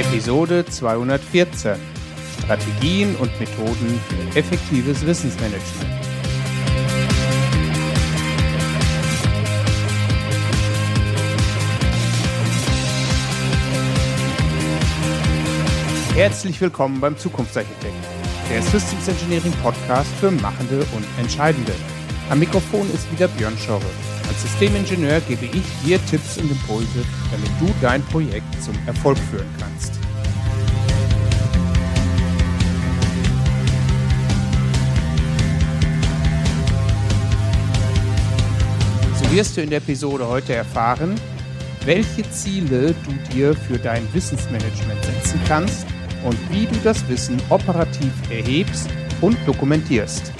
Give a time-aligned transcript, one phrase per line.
[0.00, 1.76] Episode 214
[2.38, 5.90] Strategien und Methoden für effektives Wissensmanagement.
[16.14, 17.92] Herzlich willkommen beim Zukunftsarchitekt,
[18.50, 21.74] der Systems Engineering Podcast für Machende und Entscheidende.
[22.30, 23.82] Am Mikrofon ist wieder Björn Schorre.
[24.28, 29.48] Als Systemingenieur gebe ich dir Tipps und Impulse, damit du dein Projekt zum Erfolg führen
[29.58, 29.94] kannst.
[39.20, 41.16] So wirst du in der Episode heute erfahren,
[41.84, 45.84] welche Ziele du dir für dein Wissensmanagement setzen kannst
[46.24, 48.88] und wie du das Wissen operativ erhebst
[49.20, 50.32] und dokumentierst.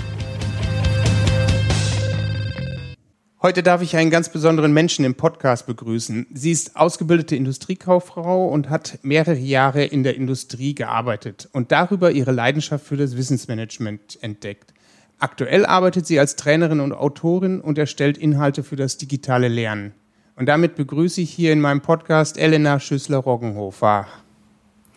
[3.43, 6.27] Heute darf ich einen ganz besonderen Menschen im Podcast begrüßen.
[6.31, 12.33] Sie ist ausgebildete Industriekauffrau und hat mehrere Jahre in der Industrie gearbeitet und darüber ihre
[12.33, 14.75] Leidenschaft für das Wissensmanagement entdeckt.
[15.21, 19.95] Aktuell arbeitet sie als Trainerin und Autorin und erstellt Inhalte für das digitale Lernen.
[20.37, 24.07] Und damit begrüße ich hier in meinem Podcast Elena Schüssler-Roggenhofer.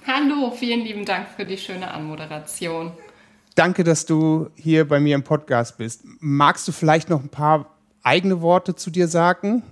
[0.05, 2.91] Hallo, vielen lieben Dank für die schöne Anmoderation.
[3.55, 6.01] Danke, dass du hier bei mir im Podcast bist.
[6.19, 7.72] Magst du vielleicht noch ein paar
[8.03, 9.63] eigene Worte zu dir sagen?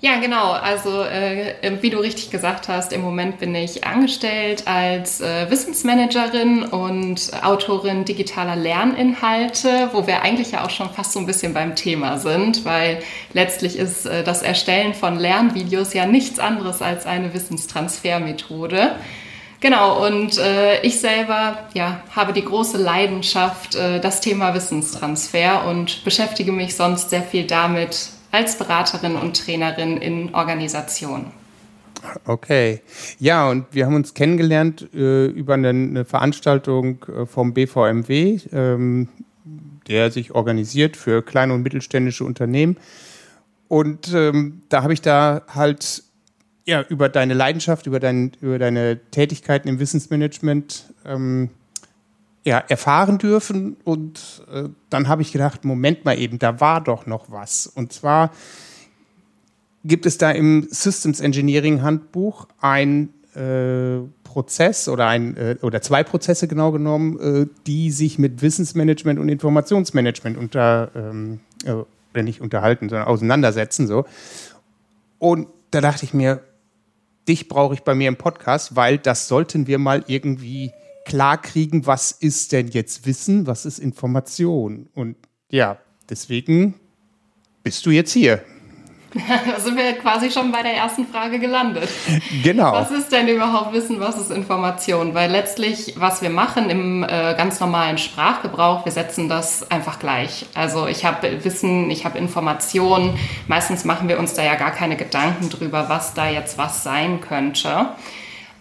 [0.00, 0.52] Ja, genau.
[0.52, 6.64] Also äh, wie du richtig gesagt hast, im Moment bin ich angestellt als äh, Wissensmanagerin
[6.64, 11.74] und Autorin digitaler Lerninhalte, wo wir eigentlich ja auch schon fast so ein bisschen beim
[11.76, 13.00] Thema sind, weil
[13.32, 18.96] letztlich ist äh, das Erstellen von Lernvideos ja nichts anderes als eine Wissenstransfermethode.
[19.60, 26.04] Genau, und äh, ich selber ja, habe die große Leidenschaft, äh, das Thema Wissenstransfer und
[26.04, 31.32] beschäftige mich sonst sehr viel damit, als Beraterin und Trainerin in Organisationen.
[32.26, 32.82] Okay.
[33.18, 39.08] Ja, und wir haben uns kennengelernt äh, über eine, eine, Veranstaltung äh, vom BVMW, ähm,
[39.88, 42.76] der sich organisiert für kleine und mittelständische Unternehmen.
[43.68, 46.04] Und ähm, da habe ich da halt
[46.66, 51.50] ja, über deine Leidenschaft, über, dein, über deine Tätigkeiten im Wissensmanagement ähm,
[52.44, 53.76] ja, erfahren dürfen.
[53.84, 57.68] Und äh, dann habe ich gedacht, Moment mal eben, da war doch noch was.
[57.68, 58.32] Und zwar
[59.84, 66.02] gibt es da im Systems Engineering Handbuch ein äh, Prozess oder ein äh, oder zwei
[66.02, 72.88] Prozesse genau genommen, äh, die sich mit Wissensmanagement und Informationsmanagement unter ähm, äh, nicht unterhalten,
[72.88, 74.04] sondern auseinandersetzen so.
[75.18, 76.40] Und da dachte ich mir,
[77.28, 80.72] dich brauche ich bei mir im Podcast, weil das sollten wir mal irgendwie
[81.04, 84.88] klar kriegen, was ist denn jetzt Wissen, was ist Information.
[84.94, 85.16] Und
[85.50, 85.78] ja,
[86.08, 86.74] deswegen
[87.62, 88.42] bist du jetzt hier.
[89.46, 91.88] da sind wir quasi schon bei der ersten Frage gelandet.
[92.42, 92.72] Genau.
[92.72, 95.14] Was ist denn überhaupt Wissen, was ist Information?
[95.14, 100.46] Weil letztlich, was wir machen im äh, ganz normalen Sprachgebrauch, wir setzen das einfach gleich.
[100.54, 103.18] Also ich habe Wissen, ich habe Information.
[103.48, 107.20] Meistens machen wir uns da ja gar keine Gedanken drüber, was da jetzt was sein
[107.20, 107.88] könnte.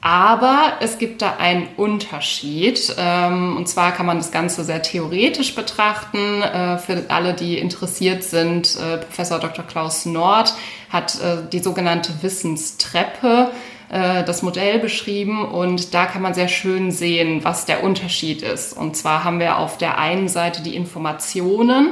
[0.05, 2.95] Aber es gibt da einen Unterschied.
[2.95, 6.43] Ähm, und zwar kann man das Ganze sehr theoretisch betrachten.
[6.43, 9.65] Äh, für alle, die interessiert sind, äh, Professor Dr.
[9.65, 10.53] Klaus Nord
[10.91, 13.49] hat äh, die sogenannte Wissenstreppe
[13.87, 18.75] das Modell beschrieben und da kann man sehr schön sehen, was der Unterschied ist.
[18.75, 21.91] Und zwar haben wir auf der einen Seite die Informationen,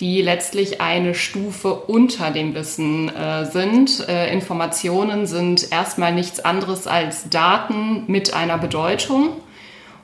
[0.00, 4.08] die letztlich eine Stufe unter dem Wissen äh, sind.
[4.08, 9.30] Äh, Informationen sind erstmal nichts anderes als Daten mit einer Bedeutung.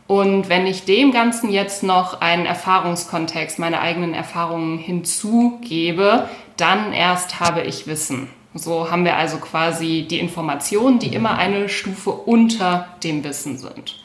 [0.07, 7.39] Und wenn ich dem Ganzen jetzt noch einen Erfahrungskontext, meine eigenen Erfahrungen hinzugebe, dann erst
[7.39, 8.29] habe ich Wissen.
[8.55, 14.03] So haben wir also quasi die Informationen, die immer eine Stufe unter dem Wissen sind.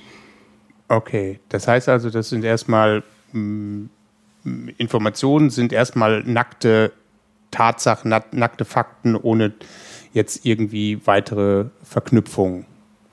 [0.88, 3.90] Okay, das heißt also, das sind erstmal hm,
[4.78, 6.91] Informationen sind erstmal nackte
[7.51, 9.53] Tatsachen, nackte Fakten, ohne
[10.13, 12.66] jetzt irgendwie weitere Verknüpfungen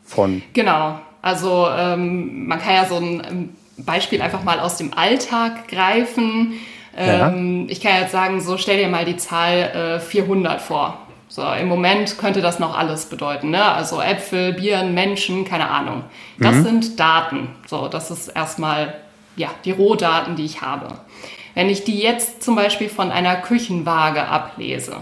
[0.04, 0.42] von.
[0.52, 1.00] Genau.
[1.22, 6.54] Also ähm, man kann ja so ein Beispiel einfach mal aus dem Alltag greifen.
[6.96, 7.72] Ähm, ja.
[7.72, 10.98] Ich kann jetzt sagen, so stell dir mal die Zahl äh, 400 vor.
[11.28, 13.64] So, im Moment könnte das noch alles bedeuten, ne?
[13.64, 16.04] Also Äpfel, Bieren, Menschen, keine Ahnung.
[16.38, 16.62] Das mhm.
[16.64, 17.48] sind Daten.
[17.66, 18.92] So, das ist erstmal
[19.36, 21.00] ja, die Rohdaten, die ich habe.
[21.54, 24.96] Wenn ich die jetzt zum Beispiel von einer Küchenwaage ablese,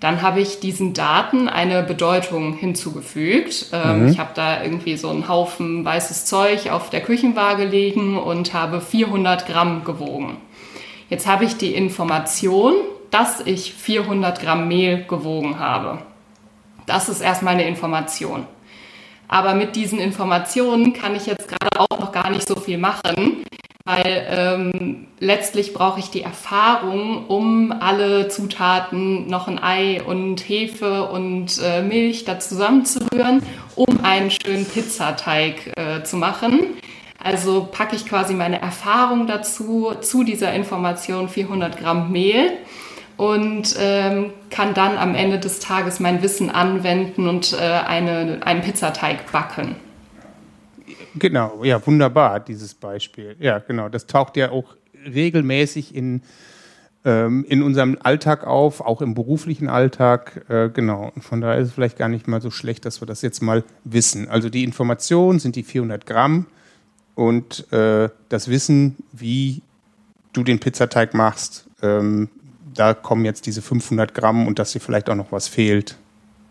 [0.00, 3.66] dann habe ich diesen Daten eine Bedeutung hinzugefügt.
[3.72, 4.08] Ähm, mhm.
[4.08, 8.80] Ich habe da irgendwie so einen Haufen weißes Zeug auf der Küchenwaage liegen und habe
[8.80, 10.36] 400 Gramm gewogen.
[11.10, 12.74] Jetzt habe ich die Information,
[13.10, 15.98] dass ich 400 Gramm Mehl gewogen habe.
[16.86, 18.46] Das ist erstmal eine Information.
[19.28, 23.44] Aber mit diesen Informationen kann ich jetzt gerade auch noch gar nicht so viel machen,
[23.84, 31.04] weil ähm, letztlich brauche ich die Erfahrung, um alle Zutaten, noch ein Ei und Hefe
[31.04, 33.42] und äh, Milch da zusammenzurühren,
[33.76, 36.76] um einen schönen Pizzateig äh, zu machen.
[37.22, 42.52] Also packe ich quasi meine Erfahrung dazu, zu dieser Information 400 Gramm Mehl
[43.18, 48.62] und ähm, kann dann am Ende des Tages mein Wissen anwenden und äh, eine, einen
[48.62, 49.76] Pizzateig backen.
[51.16, 53.34] Genau, ja, wunderbar, dieses Beispiel.
[53.40, 53.88] Ja, genau.
[53.88, 56.22] Das taucht ja auch regelmäßig in,
[57.04, 60.44] ähm, in unserem Alltag auf, auch im beruflichen Alltag.
[60.48, 61.10] Äh, genau.
[61.12, 63.42] Und von daher ist es vielleicht gar nicht mal so schlecht, dass wir das jetzt
[63.42, 64.28] mal wissen.
[64.28, 66.46] Also die Information sind die 400 Gramm
[67.16, 69.62] und äh, das Wissen, wie
[70.32, 72.28] du den Pizzateig machst, ähm,
[72.74, 75.96] da kommen jetzt diese 500 Gramm und dass dir vielleicht auch noch was fehlt,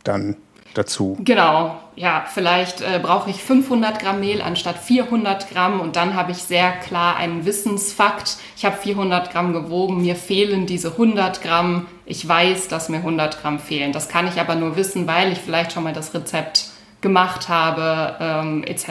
[0.03, 0.37] dann
[0.73, 1.17] dazu.
[1.21, 6.31] Genau, ja, vielleicht äh, brauche ich 500 Gramm Mehl anstatt 400 Gramm und dann habe
[6.31, 8.37] ich sehr klar einen Wissensfakt.
[8.55, 11.87] Ich habe 400 Gramm gewogen, mir fehlen diese 100 Gramm.
[12.05, 13.91] Ich weiß, dass mir 100 Gramm fehlen.
[13.91, 16.69] Das kann ich aber nur wissen, weil ich vielleicht schon mal das Rezept
[17.01, 18.87] gemacht habe, ähm, etc.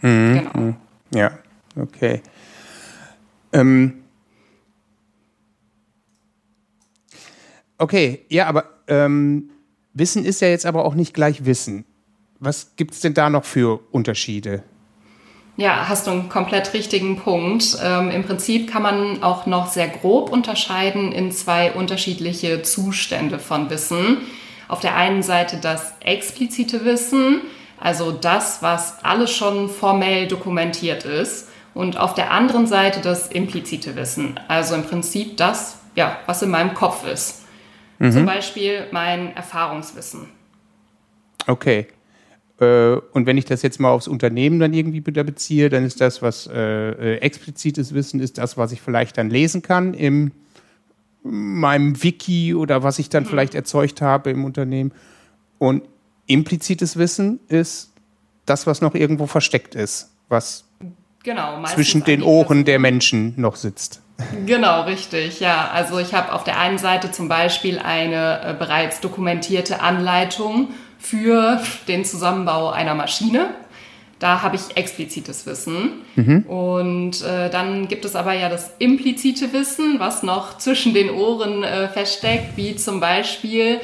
[0.00, 0.50] Mhm, genau.
[0.54, 0.76] Mhm.
[1.14, 1.30] Ja,
[1.76, 2.22] okay.
[3.52, 4.01] Ähm,
[7.78, 9.50] okay, ja, aber ähm,
[9.94, 11.84] Wissen ist ja jetzt aber auch nicht gleich Wissen.
[12.38, 14.64] Was gibt es denn da noch für Unterschiede?
[15.56, 17.76] Ja, hast du einen komplett richtigen Punkt.
[17.82, 23.68] Ähm, Im Prinzip kann man auch noch sehr grob unterscheiden in zwei unterschiedliche Zustände von
[23.68, 24.18] Wissen.
[24.68, 27.42] Auf der einen Seite das explizite Wissen,
[27.78, 31.48] also das, was alles schon formell dokumentiert ist.
[31.74, 36.50] Und auf der anderen Seite das implizite Wissen, also im Prinzip das, ja, was in
[36.50, 37.41] meinem Kopf ist.
[38.02, 38.10] Mhm.
[38.10, 40.26] Zum Beispiel mein Erfahrungswissen.
[41.46, 41.86] Okay.
[42.58, 46.00] Äh, und wenn ich das jetzt mal aufs Unternehmen dann irgendwie wieder beziehe, dann ist
[46.00, 50.32] das, was äh, äh, explizites Wissen ist, das, was ich vielleicht dann lesen kann in
[51.22, 53.28] meinem Wiki oder was ich dann mhm.
[53.28, 54.90] vielleicht erzeugt habe im Unternehmen.
[55.58, 55.84] Und
[56.26, 57.92] implizites Wissen ist
[58.46, 60.64] das, was noch irgendwo versteckt ist, was
[61.24, 64.02] genau, zwischen den Ohren der Menschen noch sitzt.
[64.46, 65.40] Genau, richtig.
[65.40, 70.68] Ja, also ich habe auf der einen Seite zum Beispiel eine äh, bereits dokumentierte Anleitung
[70.98, 73.50] für den Zusammenbau einer Maschine.
[74.18, 76.02] Da habe ich explizites Wissen.
[76.14, 76.42] Mhm.
[76.42, 81.64] Und äh, dann gibt es aber ja das implizite Wissen, was noch zwischen den Ohren
[81.64, 83.80] äh, versteckt, wie zum Beispiel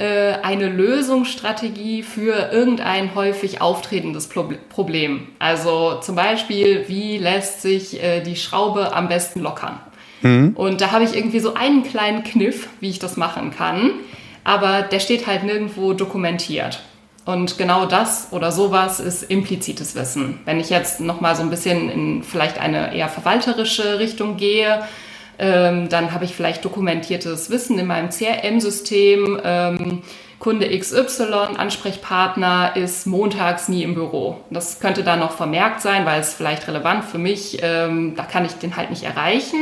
[0.00, 5.28] äh, eine Lösungsstrategie für irgendein häufig auftretendes Problem.
[5.38, 9.78] Also zum Beispiel, wie lässt sich äh, die Schraube am besten lockern?
[10.22, 10.54] Mhm.
[10.56, 13.90] Und da habe ich irgendwie so einen kleinen Kniff, wie ich das machen kann.
[14.42, 16.80] Aber der steht halt nirgendwo dokumentiert.
[17.26, 20.40] Und genau das oder sowas ist implizites Wissen.
[20.46, 24.82] Wenn ich jetzt nochmal so ein bisschen in vielleicht eine eher verwalterische Richtung gehe,
[25.40, 29.40] ähm, dann habe ich vielleicht dokumentiertes Wissen in meinem CRM-System.
[29.42, 30.02] Ähm,
[30.38, 34.40] Kunde XY, Ansprechpartner, ist montags nie im Büro.
[34.50, 38.44] Das könnte da noch vermerkt sein, weil es vielleicht relevant für mich, ähm, da kann
[38.44, 39.60] ich den halt nicht erreichen.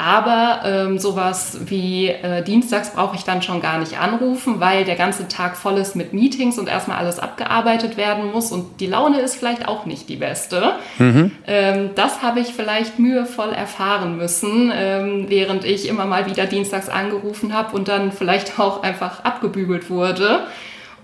[0.00, 4.96] Aber ähm, sowas wie äh, Dienstags brauche ich dann schon gar nicht anrufen, weil der
[4.96, 9.20] ganze Tag voll ist mit Meetings und erstmal alles abgearbeitet werden muss und die Laune
[9.20, 10.72] ist vielleicht auch nicht die beste.
[10.98, 11.32] Mhm.
[11.46, 16.88] Ähm, das habe ich vielleicht mühevoll erfahren müssen, ähm, während ich immer mal wieder Dienstags
[16.88, 20.44] angerufen habe und dann vielleicht auch einfach abgebügelt wurde.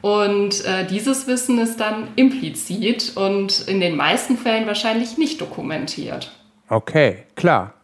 [0.00, 6.32] Und äh, dieses Wissen ist dann implizit und in den meisten Fällen wahrscheinlich nicht dokumentiert.
[6.70, 7.75] Okay, klar.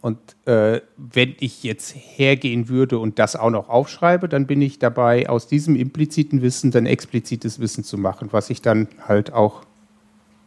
[0.00, 4.78] Und äh, wenn ich jetzt hergehen würde und das auch noch aufschreibe, dann bin ich
[4.78, 9.62] dabei, aus diesem impliziten Wissen dann explizites Wissen zu machen, was ich dann halt auch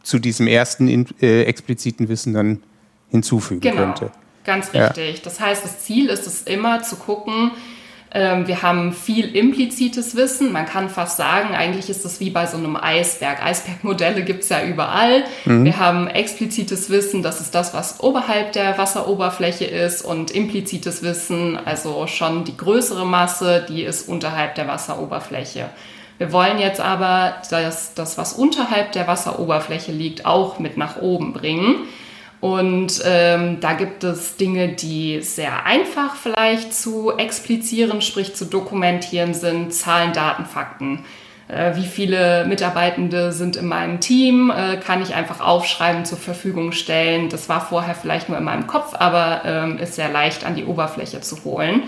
[0.02, 2.62] zu diesem ersten äh, expliziten Wissen dann
[3.10, 4.10] hinzufügen genau, könnte.
[4.44, 5.16] Ganz richtig.
[5.18, 5.20] Ja.
[5.22, 7.52] Das heißt, das Ziel ist es immer zu gucken,
[8.14, 10.52] wir haben viel implizites Wissen.
[10.52, 13.42] Man kann fast sagen, eigentlich ist das wie bei so einem Eisberg.
[13.42, 15.24] Eisbergmodelle gibt es ja überall.
[15.46, 15.64] Mhm.
[15.64, 21.58] Wir haben explizites Wissen, das ist das, was oberhalb der Wasseroberfläche ist und implizites Wissen,
[21.64, 25.70] also schon die größere Masse, die ist unterhalb der Wasseroberfläche.
[26.18, 31.32] Wir wollen jetzt aber das, das, was unterhalb der Wasseroberfläche liegt, auch mit nach oben
[31.32, 31.86] bringen.
[32.42, 39.32] Und ähm, da gibt es Dinge, die sehr einfach vielleicht zu explizieren, sprich zu dokumentieren
[39.32, 41.04] sind, Zahlen, Daten, Fakten.
[41.46, 46.72] Äh, wie viele Mitarbeitende sind in meinem Team, äh, kann ich einfach aufschreiben, zur Verfügung
[46.72, 47.28] stellen.
[47.28, 50.64] Das war vorher vielleicht nur in meinem Kopf, aber ähm, ist sehr leicht an die
[50.64, 51.84] Oberfläche zu holen.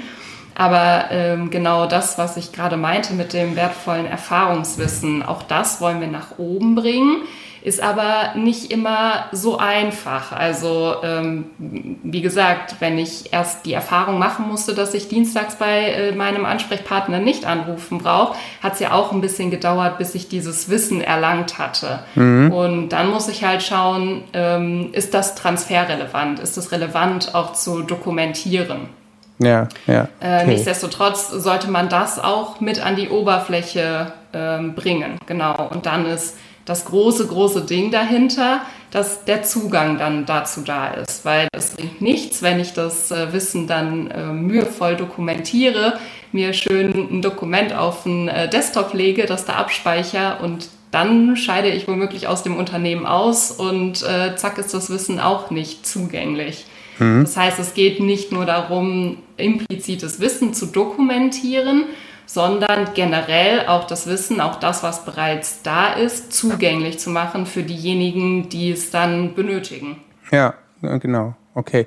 [0.55, 6.01] Aber ähm, genau das, was ich gerade meinte mit dem wertvollen Erfahrungswissen, auch das wollen
[6.01, 7.23] wir nach oben bringen
[7.65, 10.33] ist aber nicht immer so einfach.
[10.33, 15.87] Also ähm, wie gesagt, wenn ich erst die Erfahrung machen musste, dass ich dienstags bei
[15.87, 20.29] äh, meinem Ansprechpartner nicht anrufen brauche, hat es ja auch ein bisschen gedauert, bis ich
[20.29, 22.01] dieses Wissen erlangt hatte.
[22.17, 22.53] Mhm.
[22.53, 26.41] Und dann muss ich halt schauen, ähm, ist das transferrelevant?
[26.41, 28.91] Ist es relevant auch zu dokumentieren?
[29.39, 30.03] Ja, ja.
[30.03, 30.09] Äh, okay.
[30.21, 35.19] Äh, nichtsdestotrotz sollte man das auch mit an die Oberfläche ähm, bringen.
[35.25, 35.69] Genau.
[35.71, 41.25] Und dann ist das große, große Ding dahinter, dass der Zugang dann dazu da ist.
[41.25, 45.99] Weil es bringt nichts, wenn ich das äh, Wissen dann äh, mühevoll dokumentiere,
[46.33, 51.69] mir schön ein Dokument auf den äh, Desktop lege, das da abspeicher und dann scheide
[51.69, 56.67] ich womöglich aus dem Unternehmen aus und äh, zack ist das Wissen auch nicht zugänglich.
[57.01, 57.25] Mhm.
[57.25, 61.87] Das heißt, es geht nicht nur darum, implizites Wissen zu dokumentieren,
[62.27, 67.63] sondern generell auch das Wissen, auch das, was bereits da ist, zugänglich zu machen für
[67.63, 69.97] diejenigen, die es dann benötigen.
[70.31, 71.35] Ja, genau.
[71.55, 71.87] Okay.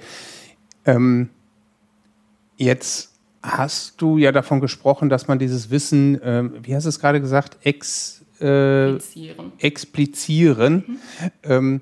[0.85, 1.29] Ähm,
[2.55, 3.13] jetzt
[3.43, 7.21] hast du ja davon gesprochen, dass man dieses Wissen, ähm, wie hast du es gerade
[7.21, 9.51] gesagt, ex, äh, explizieren.
[9.59, 10.73] explizieren.
[10.87, 10.99] Mhm.
[11.43, 11.81] Ähm,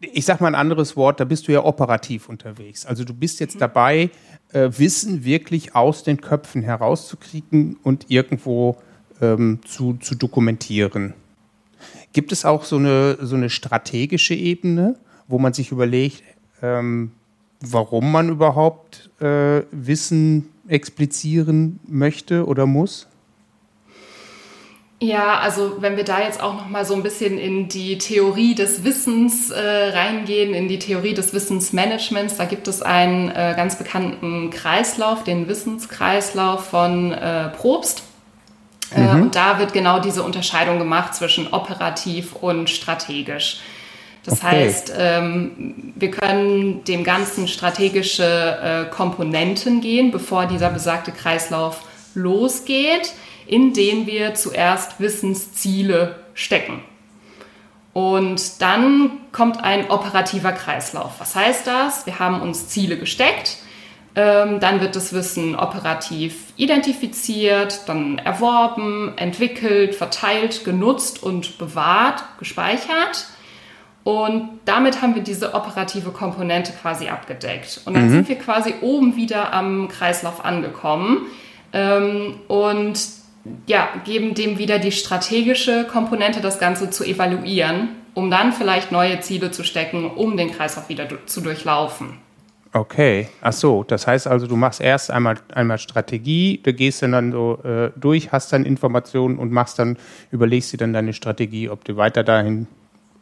[0.00, 2.86] ich sag mal ein anderes Wort, da bist du ja operativ unterwegs.
[2.86, 3.60] Also du bist jetzt mhm.
[3.60, 4.10] dabei,
[4.52, 8.76] äh, Wissen wirklich aus den Köpfen herauszukriegen und irgendwo
[9.20, 11.14] ähm, zu, zu dokumentieren.
[12.12, 14.96] Gibt es auch so eine, so eine strategische Ebene,
[15.28, 16.22] wo man sich überlegt,
[16.62, 17.12] ähm,
[17.60, 23.06] warum man überhaupt äh, Wissen explizieren möchte oder muss?
[25.02, 28.54] Ja, also wenn wir da jetzt auch noch mal so ein bisschen in die Theorie
[28.54, 33.78] des Wissens äh, reingehen, in die Theorie des Wissensmanagements, da gibt es einen äh, ganz
[33.78, 38.02] bekannten Kreislauf, den Wissenskreislauf von äh, Probst.
[38.94, 39.22] Äh, mhm.
[39.22, 43.60] Und da wird genau diese Unterscheidung gemacht zwischen operativ und strategisch.
[44.26, 44.66] Das okay.
[44.66, 53.14] heißt, ähm, wir können dem Ganzen strategische äh, Komponenten gehen, bevor dieser besagte Kreislauf losgeht
[53.50, 56.82] indem wir zuerst Wissensziele stecken.
[57.92, 61.14] Und dann kommt ein operativer Kreislauf.
[61.18, 62.06] Was heißt das?
[62.06, 63.58] Wir haben uns Ziele gesteckt,
[64.14, 73.26] ähm, dann wird das Wissen operativ identifiziert, dann erworben, entwickelt, verteilt, genutzt und bewahrt, gespeichert.
[74.04, 77.82] Und damit haben wir diese operative Komponente quasi abgedeckt.
[77.84, 78.10] Und dann mhm.
[78.10, 81.26] sind wir quasi oben wieder am Kreislauf angekommen.
[81.72, 83.19] Ähm, und
[83.66, 89.20] ja, geben dem wieder die strategische Komponente, das Ganze zu evaluieren, um dann vielleicht neue
[89.20, 92.18] Ziele zu stecken, um den Kreislauf wieder zu durchlaufen.
[92.72, 97.12] Okay, ach so, das heißt also, du machst erst einmal, einmal Strategie, du gehst dann,
[97.12, 99.96] dann so äh, durch, hast dann Informationen und machst dann,
[100.30, 102.68] überlegst dir dann deine Strategie, ob du weiter dahin,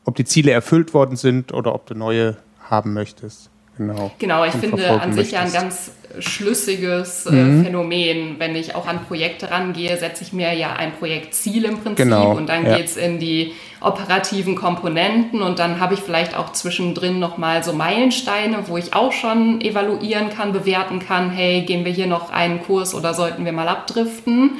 [0.04, 3.48] ob die Ziele erfüllt worden sind oder ob du neue haben möchtest.
[3.78, 7.64] Genau, genau ich finde an sich ja ein ganz schlüssiges äh, mhm.
[7.64, 8.36] Phänomen.
[8.38, 12.36] Wenn ich auch an Projekte rangehe, setze ich mir ja ein Projektziel im Prinzip genau,
[12.36, 12.76] und dann ja.
[12.76, 17.72] geht es in die operativen Komponenten und dann habe ich vielleicht auch zwischendrin nochmal so
[17.72, 22.62] Meilensteine, wo ich auch schon evaluieren kann, bewerten kann, hey, gehen wir hier noch einen
[22.62, 24.58] Kurs oder sollten wir mal abdriften.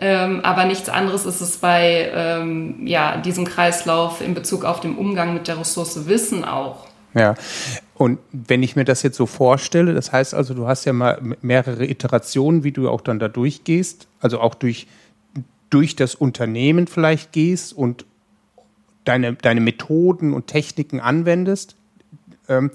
[0.00, 4.96] Ähm, aber nichts anderes ist es bei ähm, ja, diesem Kreislauf in Bezug auf den
[4.96, 6.86] Umgang mit der Ressource Wissen auch.
[7.14, 7.34] Ja,
[7.98, 11.20] und wenn ich mir das jetzt so vorstelle, das heißt also, du hast ja mal
[11.42, 14.86] mehrere Iterationen, wie du auch dann da durchgehst, also auch durch,
[15.68, 18.06] durch das Unternehmen vielleicht gehst und
[19.04, 21.74] deine, deine Methoden und Techniken anwendest.
[22.48, 22.70] Ähm,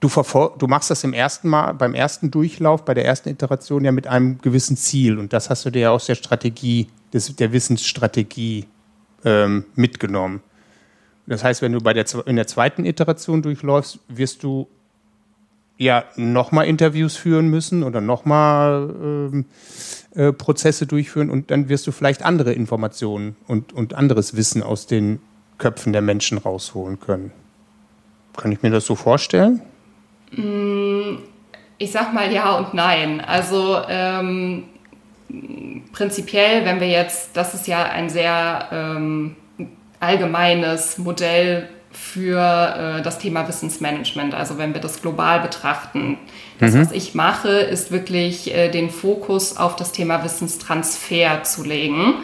[0.00, 0.10] du,
[0.58, 4.06] du machst das im ersten Mal, beim ersten Durchlauf, bei der ersten Iteration ja mit
[4.06, 8.66] einem gewissen Ziel und das hast du dir ja aus der Strategie, des, der Wissensstrategie
[9.24, 10.42] ähm, mitgenommen.
[11.28, 14.66] Das heißt, wenn du bei der, in der zweiten Iteration durchläufst, wirst du
[15.76, 19.44] ja nochmal Interviews führen müssen oder nochmal ähm,
[20.14, 24.86] äh, Prozesse durchführen und dann wirst du vielleicht andere Informationen und, und anderes Wissen aus
[24.86, 25.20] den
[25.58, 27.30] Köpfen der Menschen rausholen können.
[28.36, 29.60] Kann ich mir das so vorstellen?
[30.32, 31.18] Mm,
[31.76, 33.20] ich sag mal ja und nein.
[33.20, 34.64] Also ähm,
[35.92, 39.36] prinzipiell, wenn wir jetzt, das ist ja ein sehr ähm,
[40.00, 44.34] allgemeines Modell für äh, das Thema Wissensmanagement.
[44.34, 46.18] Also wenn wir das global betrachten,
[46.60, 46.80] das, mhm.
[46.80, 52.14] was ich mache, ist wirklich äh, den Fokus auf das Thema Wissenstransfer zu legen.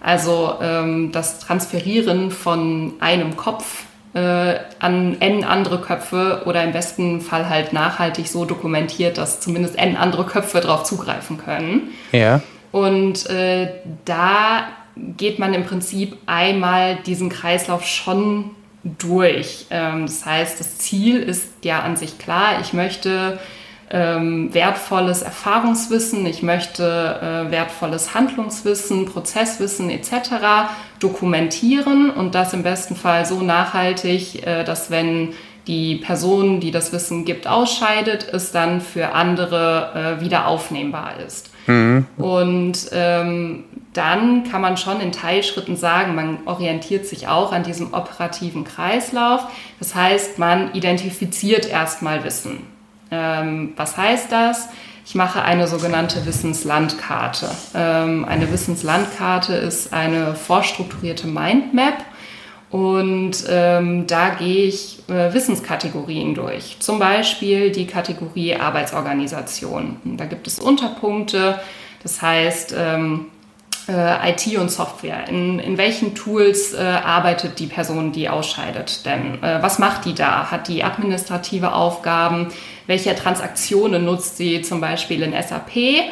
[0.00, 7.20] Also ähm, das Transferieren von einem Kopf äh, an n andere Köpfe oder im besten
[7.20, 11.88] Fall halt nachhaltig so dokumentiert, dass zumindest n andere Köpfe darauf zugreifen können.
[12.12, 12.42] Ja.
[12.70, 13.68] Und äh,
[14.04, 18.50] da geht man im Prinzip einmal diesen Kreislauf schon
[18.84, 19.66] durch.
[19.70, 22.60] Ähm, das heißt, das Ziel ist ja an sich klar.
[22.60, 23.38] Ich möchte
[23.90, 30.70] ähm, wertvolles Erfahrungswissen, ich möchte äh, wertvolles Handlungswissen, Prozesswissen etc.
[31.00, 35.34] dokumentieren und das im besten Fall so nachhaltig, äh, dass wenn
[35.66, 41.50] die Person, die das Wissen gibt, ausscheidet, es dann für andere äh, wieder aufnehmbar ist.
[41.66, 42.06] Mhm.
[42.18, 47.94] Und ähm, dann kann man schon in Teilschritten sagen, man orientiert sich auch an diesem
[47.94, 49.46] operativen Kreislauf.
[49.78, 52.66] Das heißt, man identifiziert erstmal Wissen.
[53.10, 54.68] Ähm, was heißt das?
[55.06, 57.50] Ich mache eine sogenannte Wissenslandkarte.
[57.74, 62.04] Ähm, eine Wissenslandkarte ist eine vorstrukturierte Mindmap
[62.70, 66.78] und ähm, da gehe ich äh, Wissenskategorien durch.
[66.80, 70.16] Zum Beispiel die Kategorie Arbeitsorganisation.
[70.16, 71.60] Da gibt es Unterpunkte,
[72.02, 73.26] das heißt ähm,
[73.88, 75.28] äh, IT und Software.
[75.28, 79.04] In, in welchen Tools äh, arbeitet die Person, die ausscheidet?
[79.06, 80.50] Denn äh, was macht die da?
[80.50, 82.48] Hat die administrative Aufgaben?
[82.86, 86.10] Welche Transaktionen nutzt sie zum Beispiel in SAP?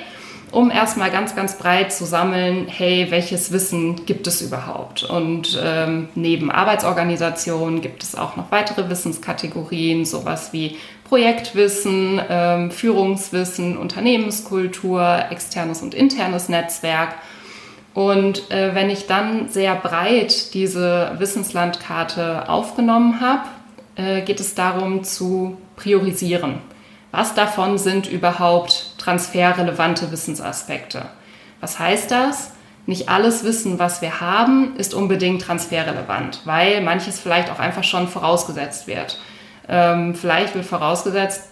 [0.52, 5.02] um erstmal ganz, ganz breit zu sammeln, hey, welches Wissen gibt es überhaupt?
[5.02, 13.78] Und ähm, neben Arbeitsorganisation gibt es auch noch weitere Wissenskategorien, sowas wie Projektwissen, ähm, Führungswissen,
[13.78, 17.14] Unternehmenskultur, externes und internes Netzwerk.
[17.94, 23.42] Und äh, wenn ich dann sehr breit diese Wissenslandkarte aufgenommen habe,
[23.96, 26.58] äh, geht es darum zu priorisieren.
[27.10, 31.02] Was davon sind überhaupt transferrelevante Wissensaspekte?
[31.60, 32.52] Was heißt das?
[32.86, 38.08] Nicht alles Wissen, was wir haben, ist unbedingt transferrelevant, weil manches vielleicht auch einfach schon
[38.08, 39.18] vorausgesetzt wird.
[39.68, 41.50] Ähm, vielleicht wird vorausgesetzt,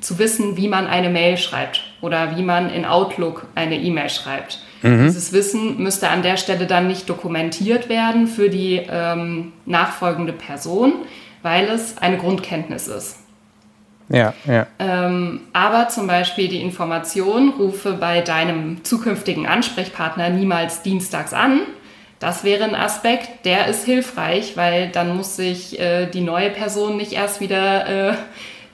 [0.00, 4.60] zu wissen, wie man eine Mail schreibt oder wie man in Outlook eine E-Mail schreibt.
[4.84, 5.06] Mhm.
[5.06, 10.92] Dieses Wissen müsste an der Stelle dann nicht dokumentiert werden für die ähm, nachfolgende Person,
[11.42, 13.16] weil es eine Grundkenntnis ist.
[14.10, 14.66] Ja, ja.
[14.78, 21.60] Ähm, aber zum Beispiel die Information, rufe bei deinem zukünftigen Ansprechpartner niemals dienstags an.
[22.18, 26.98] Das wäre ein Aspekt, der ist hilfreich, weil dann muss sich äh, die neue Person
[26.98, 28.14] nicht erst wieder äh,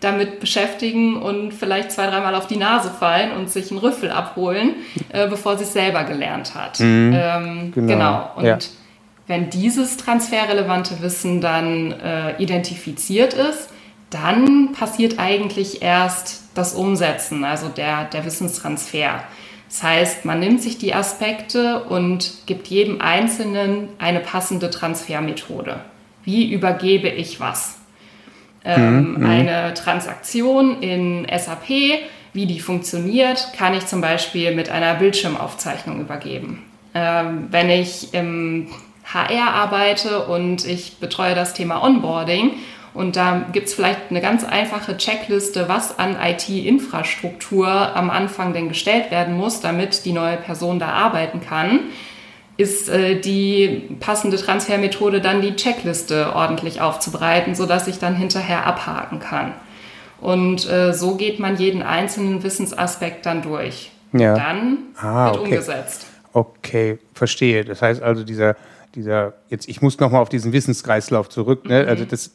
[0.00, 4.74] damit beschäftigen und vielleicht zwei, dreimal auf die Nase fallen und sich einen Rüffel abholen,
[5.10, 6.80] äh, bevor sie es selber gelernt hat.
[6.80, 7.86] Mhm, ähm, genau.
[7.86, 8.30] genau.
[8.36, 8.58] Und ja.
[9.26, 13.68] wenn dieses transferrelevante Wissen dann äh, identifiziert ist,
[14.08, 19.22] dann passiert eigentlich erst das Umsetzen, also der, der Wissenstransfer.
[19.68, 25.84] Das heißt, man nimmt sich die Aspekte und gibt jedem Einzelnen eine passende Transfermethode.
[26.24, 27.79] Wie übergebe ich was?
[28.64, 29.26] Ähm, mhm, mhm.
[29.26, 31.68] eine Transaktion in SAP,
[32.32, 36.62] wie die funktioniert, kann ich zum Beispiel mit einer Bildschirmaufzeichnung übergeben.
[36.94, 38.68] Ähm, wenn ich im
[39.04, 42.52] HR arbeite und ich betreue das Thema Onboarding
[42.92, 48.68] und da gibt es vielleicht eine ganz einfache Checkliste, was an IT-Infrastruktur am Anfang denn
[48.68, 51.80] gestellt werden muss, damit die neue Person da arbeiten kann.
[52.60, 59.20] Ist äh, die passende Transfermethode dann die Checkliste ordentlich aufzubereiten, sodass ich dann hinterher abhaken
[59.20, 59.52] kann.
[60.20, 63.90] Und äh, so geht man jeden einzelnen Wissensaspekt dann durch.
[64.12, 64.34] Ja.
[64.34, 65.44] Dann ah, wird okay.
[65.50, 66.06] umgesetzt.
[66.32, 67.64] Okay, verstehe.
[67.64, 68.56] Das heißt also, dieser
[68.94, 71.64] dieser, jetzt, ich muss nochmal auf diesen Wissenskreislauf zurück.
[71.66, 71.86] Ne?
[71.86, 72.08] Also mhm.
[72.08, 72.30] das,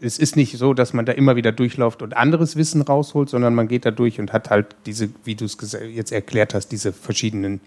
[0.00, 3.54] es ist nicht so, dass man da immer wieder durchläuft und anderes Wissen rausholt, sondern
[3.54, 5.56] man geht da durch und hat halt diese, wie du es
[5.92, 7.60] jetzt erklärt hast, diese verschiedenen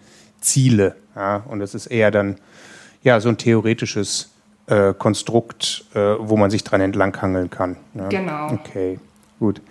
[0.44, 0.96] Ziele.
[1.16, 1.38] Ja?
[1.48, 2.38] Und das ist eher dann
[3.02, 4.32] ja so ein theoretisches
[4.68, 7.78] äh, Konstrukt, äh, wo man sich dran entlanghangeln kann.
[7.94, 8.08] Ne?
[8.10, 8.52] Genau.
[8.52, 9.00] Okay,
[9.40, 9.62] gut.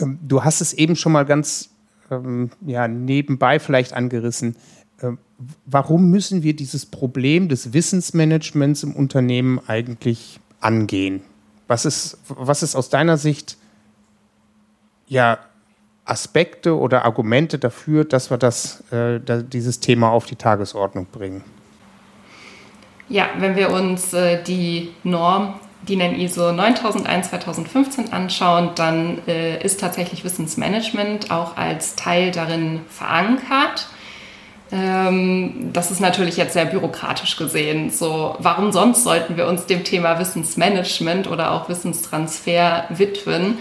[0.00, 1.70] Ähm, du hast es eben schon mal ganz
[2.10, 4.56] ähm, ja, nebenbei vielleicht angerissen.
[5.02, 5.18] Ähm,
[5.66, 11.22] warum müssen wir dieses Problem des Wissensmanagements im Unternehmen eigentlich angehen?
[11.68, 13.56] Was ist, was ist aus deiner Sicht
[15.06, 15.38] ja
[16.08, 21.44] Aspekte oder Argumente dafür, dass wir das, äh, dieses Thema auf die Tagesordnung bringen?
[23.08, 25.54] Ja, wenn wir uns äh, die Norm
[25.88, 33.88] DIN ISO 9001-2015 anschauen, dann äh, ist tatsächlich Wissensmanagement auch als Teil darin verankert.
[34.70, 37.90] Ähm, das ist natürlich jetzt sehr bürokratisch gesehen.
[37.90, 43.58] So, warum sonst sollten wir uns dem Thema Wissensmanagement oder auch Wissenstransfer widmen?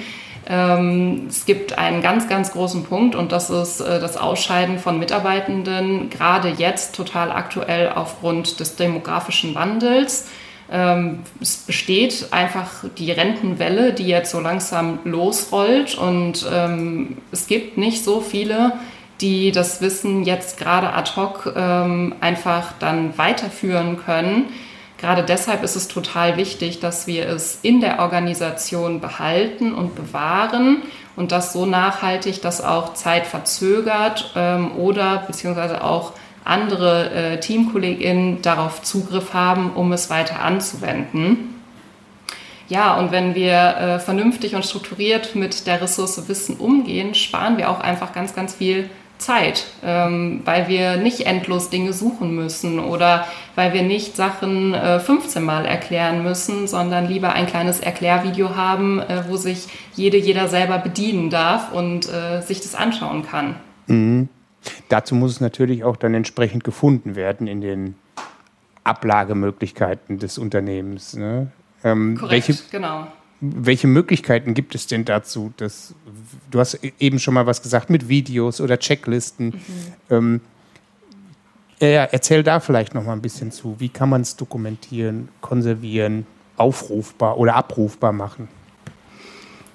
[0.50, 4.98] Ähm, es gibt einen ganz, ganz großen Punkt und das ist äh, das Ausscheiden von
[4.98, 10.30] Mitarbeitenden, gerade jetzt total aktuell aufgrund des demografischen Wandels.
[10.72, 17.78] Ähm, es besteht einfach die Rentenwelle, die jetzt so langsam losrollt und ähm, es gibt
[17.78, 18.74] nicht so viele,
[19.20, 24.46] die das Wissen jetzt gerade ad hoc einfach dann weiterführen können.
[24.98, 30.82] Gerade deshalb ist es total wichtig, dass wir es in der Organisation behalten und bewahren
[31.16, 38.42] und das so nachhaltig, dass auch Zeit verzögert ähm, oder beziehungsweise auch andere äh, TeamkollegInnen
[38.42, 41.56] darauf Zugriff haben, um es weiter anzuwenden.
[42.70, 47.70] Ja, und wenn wir äh, vernünftig und strukturiert mit der Ressource Wissen umgehen, sparen wir
[47.70, 53.28] auch einfach ganz, ganz viel Zeit, ähm, weil wir nicht endlos Dinge suchen müssen oder
[53.56, 59.00] weil wir nicht Sachen äh, 15 Mal erklären müssen, sondern lieber ein kleines Erklärvideo haben,
[59.00, 63.56] äh, wo sich jede, jeder selber bedienen darf und äh, sich das anschauen kann.
[63.88, 64.30] Mhm.
[64.90, 67.96] Dazu muss es natürlich auch dann entsprechend gefunden werden in den
[68.84, 71.16] Ablagemöglichkeiten des Unternehmens.
[71.16, 71.52] Ne?
[71.84, 73.08] Ähm, Korrekt, welche, genau.
[73.40, 75.54] Welche Möglichkeiten gibt es denn dazu?
[75.58, 75.94] Dass,
[76.50, 79.48] du hast eben schon mal was gesagt mit Videos oder Checklisten.
[79.48, 79.62] Mhm.
[80.10, 80.42] Ähm,
[81.80, 83.76] ja, erzähl da vielleicht noch mal ein bisschen zu.
[83.80, 86.26] Wie kann man es dokumentieren, konservieren,
[86.58, 88.48] aufrufbar oder abrufbar machen?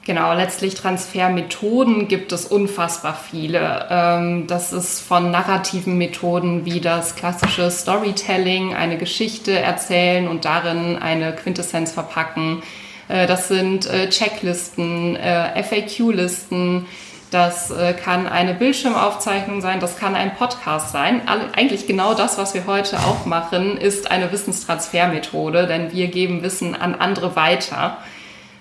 [0.05, 3.87] Genau, letztlich Transfermethoden gibt es unfassbar viele.
[3.89, 10.97] Ähm, das ist von narrativen Methoden wie das klassische Storytelling, eine Geschichte erzählen und darin
[10.97, 12.65] eine Quintessenz verpacken.
[13.09, 16.87] Äh, das sind äh, Checklisten, äh, FAQ-Listen,
[17.31, 17.73] das
[18.05, 21.23] kann eine Bildschirmaufzeichnung sein, das kann ein Podcast sein.
[21.55, 26.75] Eigentlich genau das, was wir heute auch machen, ist eine Wissenstransfermethode, denn wir geben Wissen
[26.75, 27.97] an andere weiter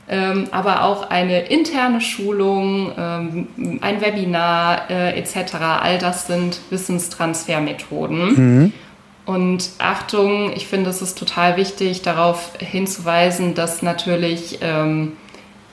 [0.08, 3.48] ähm, aber auch eine interne Schulung, ähm,
[3.82, 5.54] ein Webinar etc.
[5.82, 8.34] All das sind Wissenstransfermethoden.
[8.34, 8.74] Mhm.
[9.26, 15.14] Und Achtung, ich finde, es ist total wichtig, darauf hinzuweisen, dass natürlich ähm,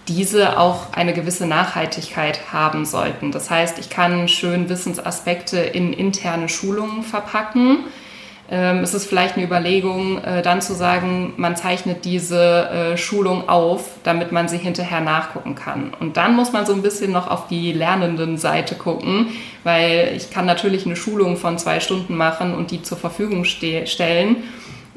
[0.06, 3.32] diese auch eine gewisse Nachhaltigkeit haben sollten.
[3.32, 7.84] Das heißt, ich kann schön Wissensaspekte in interne Schulungen verpacken
[8.50, 13.48] ähm, es ist vielleicht eine Überlegung, äh, dann zu sagen, man zeichnet diese äh, Schulung
[13.48, 15.92] auf, damit man sie hinterher nachgucken kann.
[16.00, 19.28] Und dann muss man so ein bisschen noch auf die lernenden Seite gucken,
[19.64, 24.36] weil ich kann natürlich eine Schulung von zwei Stunden machen und die zur Verfügung stellen.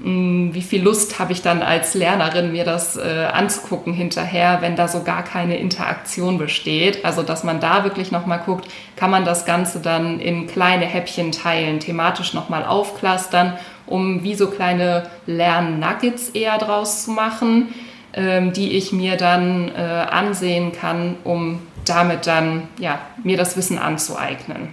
[0.04, 4.76] Hm, wie viel Lust habe ich dann als Lernerin, mir das äh, anzugucken hinterher, wenn
[4.76, 7.06] da so gar keine Interaktion besteht.
[7.06, 11.32] Also, dass man da wirklich nochmal guckt, kann man das Ganze dann in kleine Häppchen
[11.32, 13.54] teilen, thematisch nochmal aufklustern,
[13.86, 17.74] um wie so kleine Lern-Nuggets eher draus zu machen,
[18.14, 23.78] ähm, die ich mir dann äh, ansehen kann, um damit dann ja, mir das Wissen
[23.78, 24.70] anzueignen.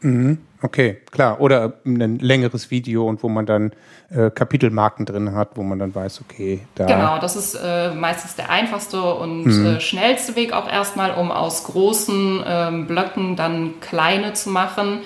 [0.00, 0.38] Mhm.
[0.62, 1.40] Okay, klar.
[1.40, 3.72] Oder ein längeres Video und wo man dann
[4.10, 6.86] äh, Kapitelmarken drin hat, wo man dann weiß, okay, da.
[6.86, 9.66] Genau, das ist äh, meistens der einfachste und mhm.
[9.66, 15.00] äh, schnellste Weg auch erstmal, um aus großen ähm, Blöcken dann kleine zu machen.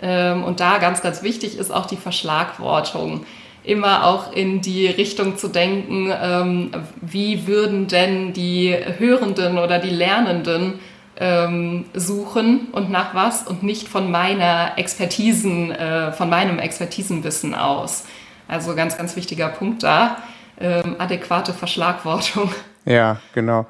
[0.00, 3.26] Ähm, und da ganz, ganz wichtig ist auch die Verschlagwortung.
[3.62, 6.70] Immer auch in die Richtung zu denken, ähm,
[7.00, 10.78] wie würden denn die Hörenden oder die Lernenden
[11.20, 18.04] ähm, suchen und nach was und nicht von meiner Expertisen, äh, von meinem Expertisenwissen aus.
[18.48, 20.22] Also ganz, ganz wichtiger Punkt da.
[20.58, 22.50] Ähm, adäquate Verschlagwortung.
[22.86, 23.66] Ja, genau.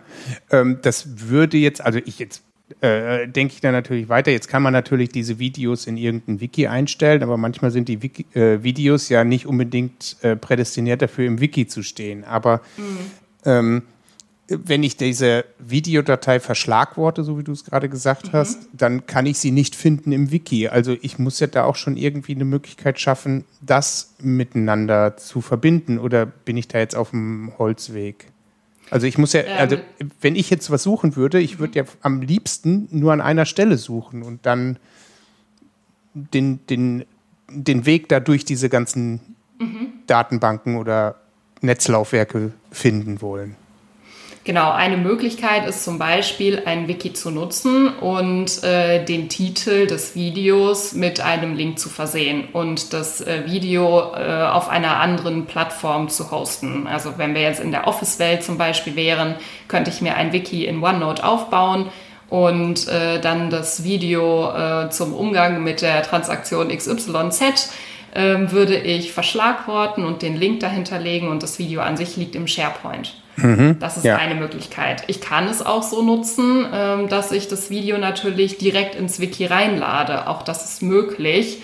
[0.52, 2.44] Ähm, das würde jetzt, also ich jetzt
[2.80, 4.30] äh, denke ich da natürlich weiter.
[4.30, 8.24] Jetzt kann man natürlich diese Videos in irgendein Wiki einstellen, aber manchmal sind die Wiki,
[8.38, 12.22] äh, Videos ja nicht unbedingt äh, prädestiniert dafür, im Wiki zu stehen.
[12.22, 12.98] Aber mhm.
[13.44, 13.82] ähm,
[14.50, 18.32] wenn ich diese Videodatei verschlagworte, so wie du es gerade gesagt mhm.
[18.32, 20.68] hast, dann kann ich sie nicht finden im Wiki.
[20.68, 25.98] Also ich muss ja da auch schon irgendwie eine Möglichkeit schaffen, das miteinander zu verbinden.
[25.98, 28.26] Oder bin ich da jetzt auf dem Holzweg?
[28.90, 29.56] Also ich muss ja, ähm.
[29.56, 29.76] also
[30.20, 33.78] wenn ich jetzt was suchen würde, ich würde ja am liebsten nur an einer Stelle
[33.78, 34.78] suchen und dann
[36.12, 37.04] den, den,
[37.48, 39.20] den Weg da durch diese ganzen
[39.60, 39.92] mhm.
[40.08, 41.20] Datenbanken oder
[41.60, 43.54] Netzlaufwerke finden wollen.
[44.50, 50.16] Genau, eine Möglichkeit ist zum Beispiel, ein Wiki zu nutzen und äh, den Titel des
[50.16, 56.08] Videos mit einem Link zu versehen und das äh, Video äh, auf einer anderen Plattform
[56.08, 56.88] zu hosten.
[56.88, 59.36] Also wenn wir jetzt in der Office-Welt zum Beispiel wären,
[59.68, 61.86] könnte ich mir ein Wiki in OneNote aufbauen
[62.28, 67.72] und äh, dann das Video äh, zum Umgang mit der Transaktion XYZ
[68.16, 72.34] ähm, würde ich verschlagworten und den Link dahinter legen und das Video an sich liegt
[72.34, 73.14] im SharePoint.
[73.42, 74.16] Mhm, das ist ja.
[74.16, 75.04] eine Möglichkeit.
[75.06, 79.46] Ich kann es auch so nutzen, ähm, dass ich das Video natürlich direkt ins Wiki
[79.46, 80.26] reinlade.
[80.28, 81.62] Auch das ist möglich.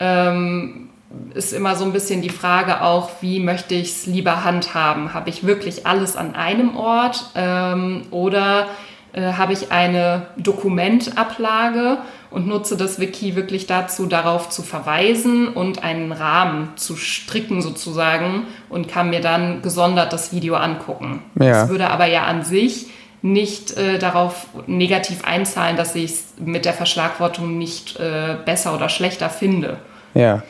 [0.00, 0.90] Ähm,
[1.34, 5.14] ist immer so ein bisschen die Frage auch, wie möchte ich es lieber handhaben?
[5.14, 8.68] Habe ich wirklich alles an einem Ort ähm, oder
[9.12, 11.98] äh, habe ich eine Dokumentablage
[12.30, 18.44] und nutze das Wiki wirklich dazu, darauf zu verweisen und einen Rahmen zu stricken sozusagen
[18.68, 21.22] und kann mir dann gesondert das Video angucken.
[21.36, 21.62] Ja.
[21.62, 22.88] Das würde aber ja an sich
[23.22, 28.88] nicht äh, darauf negativ einzahlen, dass ich es mit der Verschlagwortung nicht äh, besser oder
[28.88, 29.78] schlechter finde.
[30.14, 30.42] Ja,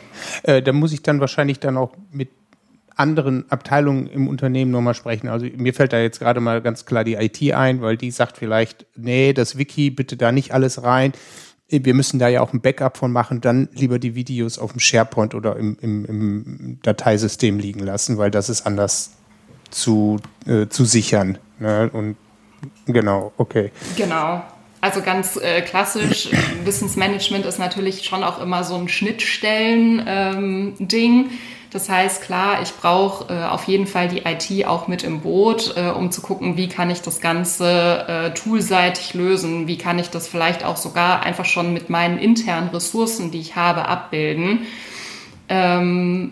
[0.43, 2.29] äh, da muss ich dann wahrscheinlich dann auch mit
[2.95, 5.29] anderen Abteilungen im Unternehmen nochmal sprechen.
[5.29, 8.37] Also mir fällt da jetzt gerade mal ganz klar die IT ein, weil die sagt
[8.37, 11.13] vielleicht, nee, das Wiki, bitte da nicht alles rein.
[11.69, 14.79] Wir müssen da ja auch ein Backup von machen, dann lieber die Videos auf dem
[14.79, 19.11] SharePoint oder im, im, im Dateisystem liegen lassen, weil das ist anders
[19.69, 21.37] zu, äh, zu sichern.
[21.59, 21.89] Ne?
[21.93, 22.17] Und
[22.85, 23.71] genau, okay.
[23.95, 24.41] Genau.
[24.81, 26.29] Also ganz äh, klassisch,
[26.63, 30.79] Wissensmanagement ist natürlich schon auch immer so ein Schnittstellen-Ding.
[30.87, 31.29] Ähm,
[31.71, 35.75] das heißt, klar, ich brauche äh, auf jeden Fall die IT auch mit im Boot,
[35.77, 40.09] äh, um zu gucken, wie kann ich das Ganze äh, toolseitig lösen, wie kann ich
[40.09, 44.65] das vielleicht auch sogar einfach schon mit meinen internen Ressourcen, die ich habe, abbilden.
[45.51, 46.31] Ähm,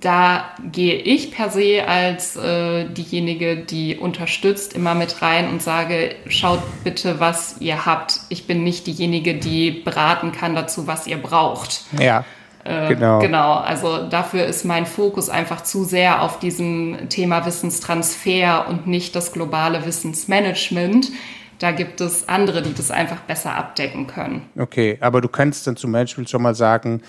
[0.00, 6.14] da gehe ich per se als äh, diejenige, die unterstützt, immer mit rein und sage,
[6.28, 8.20] schaut bitte, was ihr habt.
[8.28, 11.84] Ich bin nicht diejenige, die beraten kann dazu, was ihr braucht.
[11.98, 12.24] Ja.
[12.64, 13.18] Äh, genau.
[13.18, 19.14] genau, also dafür ist mein Fokus einfach zu sehr auf diesem Thema Wissenstransfer und nicht
[19.14, 21.10] das globale Wissensmanagement.
[21.58, 24.42] Da gibt es andere, die das einfach besser abdecken können.
[24.58, 27.02] Okay, aber du kannst dann zum Beispiel schon mal sagen,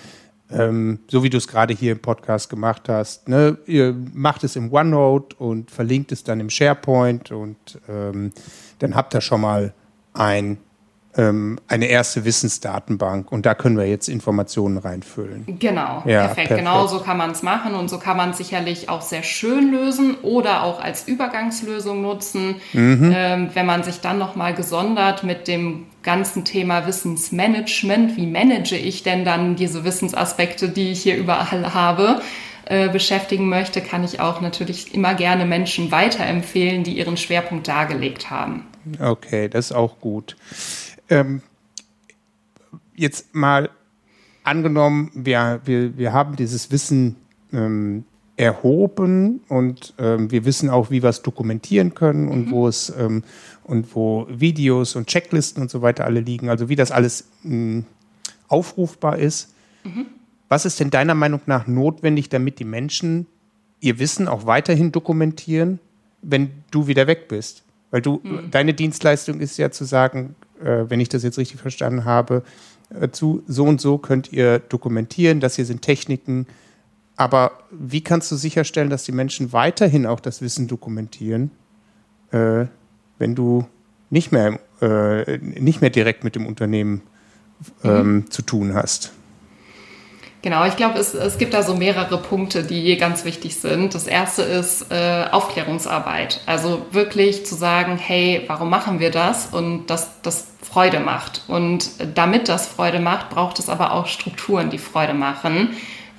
[0.50, 4.56] ähm, so wie du es gerade hier im Podcast gemacht hast, ne, ihr macht es
[4.56, 7.56] im OneNote und verlinkt es dann im SharePoint und
[7.88, 8.32] ähm,
[8.78, 9.72] dann habt ihr schon mal
[10.12, 10.58] ein
[11.16, 15.58] eine erste Wissensdatenbank und da können wir jetzt Informationen reinfüllen.
[15.58, 16.48] Genau, ja, perfekt.
[16.48, 16.58] perfekt.
[16.58, 19.70] Genau so kann man es machen und so kann man es sicherlich auch sehr schön
[19.70, 23.14] lösen oder auch als Übergangslösung nutzen, mhm.
[23.16, 29.02] ähm, wenn man sich dann nochmal gesondert mit dem ganzen Thema Wissensmanagement, wie manage ich
[29.02, 32.20] denn dann diese Wissensaspekte, die ich hier überall habe,
[32.66, 38.28] äh, beschäftigen möchte, kann ich auch natürlich immer gerne Menschen weiterempfehlen, die ihren Schwerpunkt dargelegt
[38.28, 38.66] haben.
[39.00, 40.36] Okay, das ist auch gut
[41.08, 41.42] ähm,
[42.94, 43.70] jetzt mal
[44.44, 47.16] angenommen, wir, wir, wir haben dieses Wissen
[47.52, 48.04] ähm,
[48.36, 52.50] erhoben und ähm, wir wissen auch, wie wir es dokumentieren können und mhm.
[52.50, 53.22] wo es ähm,
[53.64, 57.50] und wo Videos und Checklisten und so weiter alle liegen, also wie das alles mh,
[57.50, 57.84] hm,
[58.48, 59.54] aufrufbar ist.
[59.84, 60.06] Mhm.
[60.48, 63.26] Was ist denn deiner Meinung nach notwendig, damit die Menschen
[63.80, 65.80] ihr Wissen auch weiterhin dokumentieren,
[66.22, 67.64] wenn du wieder weg bist?
[67.96, 68.50] Weil du, mhm.
[68.50, 72.42] deine Dienstleistung ist ja zu sagen, äh, wenn ich das jetzt richtig verstanden habe,
[72.90, 76.46] äh, zu so und so könnt ihr dokumentieren, das hier sind Techniken.
[77.16, 81.52] Aber wie kannst du sicherstellen, dass die Menschen weiterhin auch das Wissen dokumentieren,
[82.32, 82.66] äh,
[83.18, 83.64] wenn du
[84.10, 87.00] nicht mehr, äh, nicht mehr direkt mit dem Unternehmen
[87.82, 88.30] ähm, mhm.
[88.30, 89.14] zu tun hast?
[90.46, 93.96] Genau, ich glaube, es, es gibt da so mehrere Punkte, die ganz wichtig sind.
[93.96, 96.40] Das erste ist äh, Aufklärungsarbeit.
[96.46, 99.46] Also wirklich zu sagen, hey, warum machen wir das?
[99.46, 101.42] Und dass das Freude macht.
[101.48, 105.70] Und damit das Freude macht, braucht es aber auch Strukturen, die Freude machen.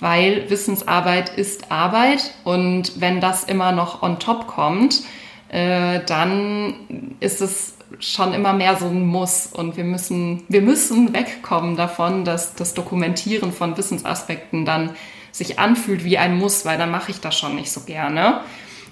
[0.01, 5.03] Weil Wissensarbeit ist Arbeit und wenn das immer noch on top kommt,
[5.47, 11.13] äh, dann ist es schon immer mehr so ein Muss und wir müssen, wir müssen
[11.13, 14.91] wegkommen davon, dass das Dokumentieren von Wissensaspekten dann
[15.31, 18.41] sich anfühlt wie ein Muss, weil dann mache ich das schon nicht so gerne.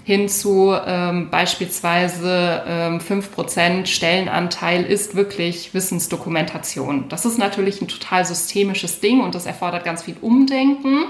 [0.03, 7.10] Hin zu ähm, beispielsweise ähm, 5% Stellenanteil ist wirklich Wissensdokumentation.
[7.10, 11.05] Das ist natürlich ein total systemisches Ding und das erfordert ganz viel Umdenken.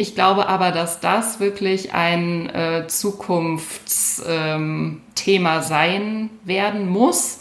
[0.00, 7.40] Ich glaube aber, dass das wirklich ein äh, Zukunftsthema ähm, sein werden muss,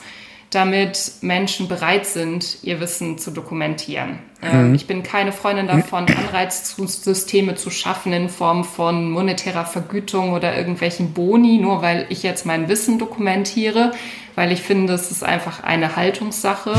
[0.50, 4.20] damit Menschen bereit sind, ihr Wissen zu dokumentieren.
[4.42, 4.76] Ähm, mhm.
[4.76, 11.14] Ich bin keine Freundin davon, Anreizsysteme zu schaffen in Form von monetärer Vergütung oder irgendwelchen
[11.14, 13.94] Boni, nur weil ich jetzt mein Wissen dokumentiere,
[14.36, 16.74] weil ich finde, es ist einfach eine Haltungssache.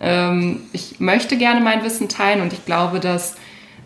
[0.00, 3.36] Ähm, ich möchte gerne mein Wissen teilen und ich glaube, dass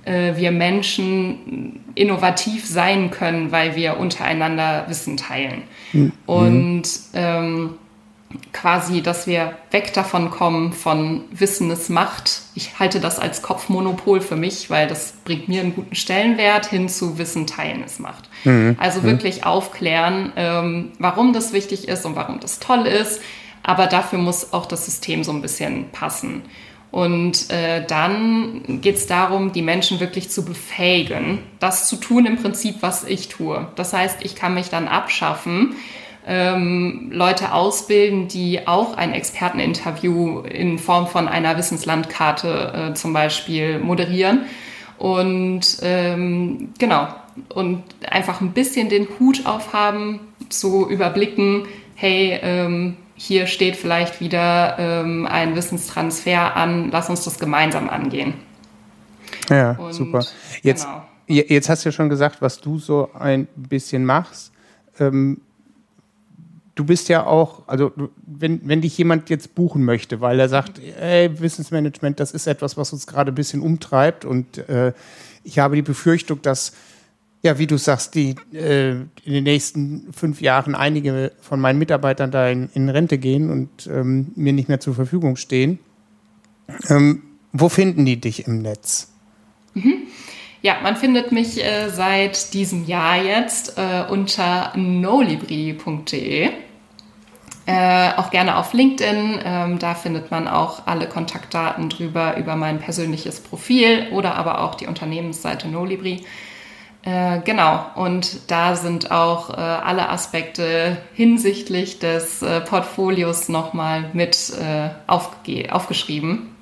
[0.04, 5.62] äh, wir Menschen innovativ sein können, weil wir untereinander Wissen teilen.
[5.92, 6.12] Mhm.
[6.26, 6.84] Und
[7.14, 7.74] ähm,
[8.52, 12.42] quasi, dass wir weg davon kommen, von Wissen ist Macht.
[12.54, 16.88] Ich halte das als Kopfmonopol für mich, weil das bringt mir einen guten Stellenwert hin
[16.88, 18.28] zu Wissen teilen ist Macht.
[18.44, 18.76] Mhm.
[18.78, 19.04] Also mhm.
[19.04, 23.20] wirklich aufklären, ähm, warum das wichtig ist und warum das toll ist.
[23.62, 26.42] Aber dafür muss auch das System so ein bisschen passen.
[26.92, 32.37] Und äh, dann geht es darum, die Menschen wirklich zu befähigen, das zu tun im
[32.37, 33.66] Prinzip, was ich tue.
[33.76, 35.74] Das heißt, ich kann mich dann abschaffen,
[36.26, 43.78] ähm, Leute ausbilden, die auch ein Experteninterview in Form von einer Wissenslandkarte äh, zum Beispiel
[43.78, 44.42] moderieren.
[44.98, 47.09] Und ähm, genau,
[47.48, 54.76] und einfach ein bisschen den Hut aufhaben, zu überblicken, hey, ähm, hier steht vielleicht wieder
[54.80, 58.35] ähm, ein Wissenstransfer an, lass uns das gemeinsam angehen.
[59.48, 60.26] Ja, Und, super.
[60.62, 61.04] Jetzt, genau.
[61.28, 64.50] jetzt hast du ja schon gesagt, was du so ein bisschen machst.
[64.98, 65.40] Ähm,
[66.74, 67.92] du bist ja auch, also
[68.26, 72.76] wenn, wenn dich jemand jetzt buchen möchte, weil er sagt, ey, Wissensmanagement, das ist etwas,
[72.76, 74.92] was uns gerade ein bisschen umtreibt und äh,
[75.44, 76.72] ich habe die Befürchtung, dass
[77.42, 78.92] ja, wie du sagst, die äh,
[79.24, 83.87] in den nächsten fünf Jahren einige von meinen Mitarbeitern da in, in Rente gehen und
[83.88, 85.81] ähm, mir nicht mehr zur Verfügung stehen.
[86.88, 89.12] Ähm, wo finden die dich im Netz?
[89.74, 90.05] Mhm.
[90.62, 96.50] Ja, man findet mich äh, seit diesem Jahr jetzt äh, unter nolibri.de.
[97.66, 99.40] Äh, auch gerne auf LinkedIn.
[99.44, 104.76] Ähm, da findet man auch alle Kontaktdaten drüber über mein persönliches Profil oder aber auch
[104.76, 106.24] die Unternehmensseite Nolibri.
[107.04, 114.52] Äh, genau, und da sind auch äh, alle Aspekte hinsichtlich des äh, Portfolios nochmal mit
[114.60, 116.54] äh, aufge aufgeschrieben.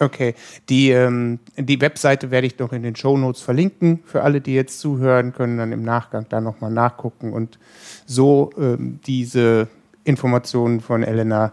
[0.00, 0.34] Okay,
[0.68, 4.00] die, ähm, die Webseite werde ich noch in den Show Notes verlinken.
[4.04, 7.60] Für alle, die jetzt zuhören, können dann im Nachgang da nochmal nachgucken und
[8.04, 9.68] so ähm, diese
[10.02, 11.52] Informationen von Elena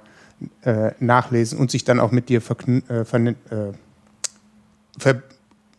[0.64, 3.06] äh, nachlesen und sich dann auch mit dir äh,
[4.98, 5.22] ver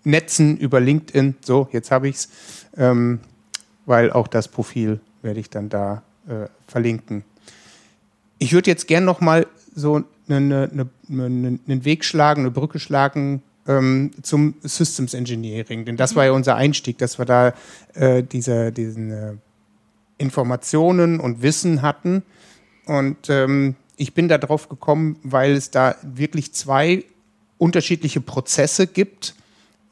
[0.05, 1.37] Netzen über LinkedIn.
[1.41, 2.29] So, jetzt habe ich es,
[2.77, 3.21] ähm,
[3.87, 7.25] weil auch das Profil werde ich dann da äh, verlinken.
[8.39, 13.43] Ich würde jetzt gern noch mal so einen eine, eine, Weg schlagen, eine Brücke schlagen
[13.67, 17.53] ähm, zum Systems Engineering, denn das war ja unser Einstieg, dass wir da
[17.95, 19.33] äh, diese diesen, äh,
[20.21, 22.23] Informationen und Wissen hatten.
[22.87, 27.05] Und ähm, ich bin da drauf gekommen, weil es da wirklich zwei
[27.59, 29.35] unterschiedliche Prozesse gibt,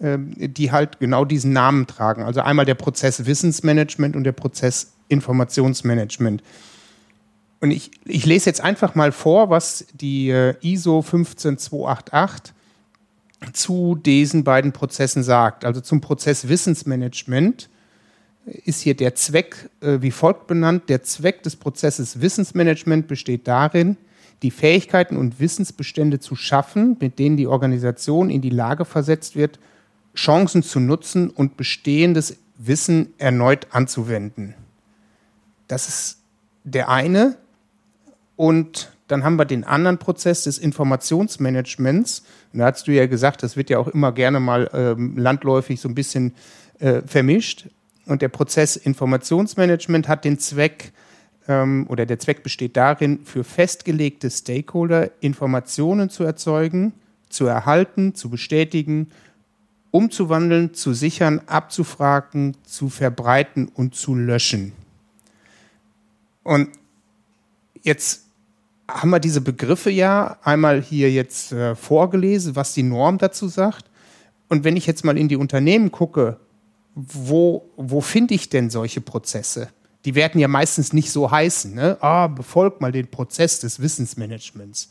[0.00, 2.22] die halt genau diesen Namen tragen.
[2.22, 6.42] Also einmal der Prozess Wissensmanagement und der Prozess Informationsmanagement.
[7.60, 12.54] Und ich, ich lese jetzt einfach mal vor, was die äh, ISO 15288
[13.52, 15.64] zu diesen beiden Prozessen sagt.
[15.64, 17.68] Also zum Prozess Wissensmanagement
[18.64, 20.88] ist hier der Zweck äh, wie folgt benannt.
[20.88, 23.96] Der Zweck des Prozesses Wissensmanagement besteht darin,
[24.42, 29.58] die Fähigkeiten und Wissensbestände zu schaffen, mit denen die Organisation in die Lage versetzt wird,
[30.18, 34.54] Chancen zu nutzen und bestehendes Wissen erneut anzuwenden.
[35.68, 36.18] Das ist
[36.64, 37.36] der eine.
[38.34, 42.24] Und dann haben wir den anderen Prozess des Informationsmanagements.
[42.52, 45.80] Und da hast du ja gesagt, das wird ja auch immer gerne mal ähm, landläufig
[45.80, 46.34] so ein bisschen
[46.80, 47.68] äh, vermischt.
[48.06, 50.92] Und der Prozess Informationsmanagement hat den Zweck,
[51.46, 56.92] ähm, oder der Zweck besteht darin, für festgelegte Stakeholder Informationen zu erzeugen,
[57.28, 59.10] zu erhalten, zu bestätigen
[59.90, 64.72] umzuwandeln, zu sichern, abzufragen, zu verbreiten und zu löschen.
[66.42, 66.68] Und
[67.82, 68.24] jetzt
[68.88, 73.84] haben wir diese Begriffe ja einmal hier jetzt äh, vorgelesen, was die Norm dazu sagt.
[74.48, 76.38] Und wenn ich jetzt mal in die Unternehmen gucke,
[76.94, 79.68] wo, wo finde ich denn solche Prozesse?
[80.04, 81.74] Die werden ja meistens nicht so heißen.
[81.74, 81.98] Ne?
[82.00, 84.88] Ah, befolgt mal den Prozess des Wissensmanagements.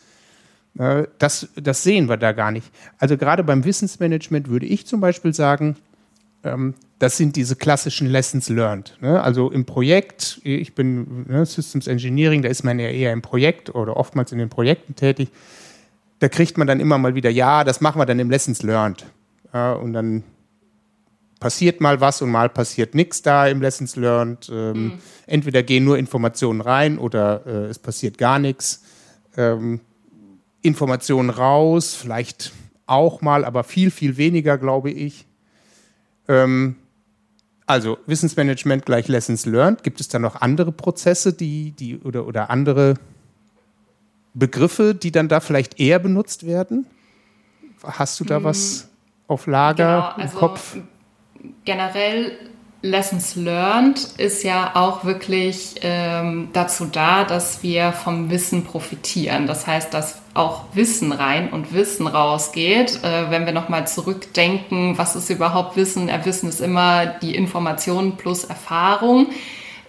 [0.77, 2.71] Äh, das, das sehen wir da gar nicht.
[2.97, 5.75] Also gerade beim Wissensmanagement würde ich zum Beispiel sagen,
[6.43, 8.97] ähm, das sind diese klassischen Lessons learned.
[9.01, 9.21] Ne?
[9.21, 13.73] Also im Projekt, ich bin ne, Systems Engineering, da ist man ja eher im Projekt
[13.73, 15.29] oder oftmals in den Projekten tätig.
[16.19, 19.05] Da kriegt man dann immer mal wieder, ja, das machen wir dann im Lessons learned.
[19.53, 20.23] und dann
[21.39, 24.49] passiert mal was und mal passiert nichts da im Lessons learned.
[24.51, 24.93] Ähm, mhm.
[25.27, 28.83] Entweder gehen nur Informationen rein oder äh, es passiert gar nichts.
[29.35, 29.81] Ähm,
[30.61, 32.51] Informationen raus, vielleicht
[32.85, 35.25] auch mal, aber viel, viel weniger, glaube ich.
[36.27, 36.75] Ähm,
[37.65, 39.83] also Wissensmanagement gleich Lessons learned.
[39.83, 42.95] Gibt es da noch andere Prozesse, die, die oder, oder andere
[44.33, 46.87] Begriffe, die dann da vielleicht eher benutzt werden?
[47.83, 48.43] Hast du da hm.
[48.45, 48.89] was
[49.27, 50.77] auf Lager genau, im also Kopf?
[51.65, 52.31] Generell
[52.81, 59.47] Lessons Learned ist ja auch wirklich ähm, dazu da, dass wir vom Wissen profitieren.
[59.47, 63.03] Das heißt, dass auch Wissen rein und Wissen rausgeht.
[63.03, 66.07] Äh, wenn wir nochmal zurückdenken, was ist überhaupt Wissen?
[66.07, 69.27] Ja, Wissen ist immer die Information plus Erfahrung.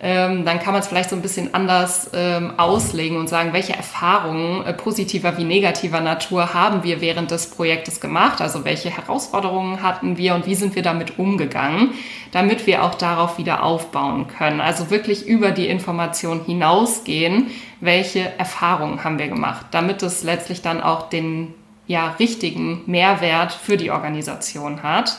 [0.01, 3.73] Ähm, dann kann man es vielleicht so ein bisschen anders ähm, auslegen und sagen, welche
[3.73, 9.83] Erfahrungen äh, positiver wie negativer Natur haben wir während des Projektes gemacht, also welche Herausforderungen
[9.83, 11.95] hatten wir und wie sind wir damit umgegangen,
[12.31, 14.61] damit wir auch darauf wieder aufbauen können.
[14.61, 17.49] Also wirklich über die Information hinausgehen,
[17.81, 21.55] welche Erfahrungen haben wir gemacht, damit es letztlich dann auch den
[21.89, 25.19] ja, richtigen Mehrwert für die Organisation hat.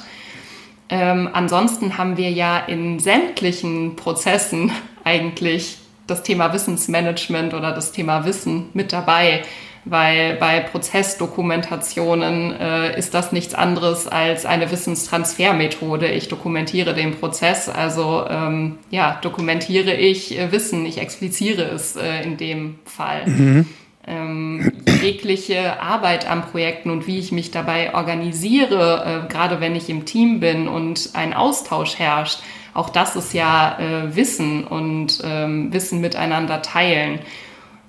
[0.89, 4.71] Ähm, ansonsten haben wir ja in sämtlichen Prozessen
[5.03, 5.77] eigentlich
[6.07, 9.43] das Thema Wissensmanagement oder das Thema Wissen mit dabei,
[9.85, 16.07] weil bei Prozessdokumentationen äh, ist das nichts anderes als eine Wissenstransfermethode.
[16.07, 22.23] Ich dokumentiere den Prozess, also ähm, ja, dokumentiere ich äh, Wissen, ich expliziere es äh,
[22.23, 23.27] in dem Fall.
[23.27, 23.65] Mhm
[24.09, 29.89] ähm, jegliche Arbeit an Projekten und wie ich mich dabei organisiere, äh, gerade wenn ich
[29.89, 32.39] im Team bin und ein Austausch herrscht,
[32.73, 37.19] auch das ist ja äh, Wissen und ähm, Wissen miteinander teilen.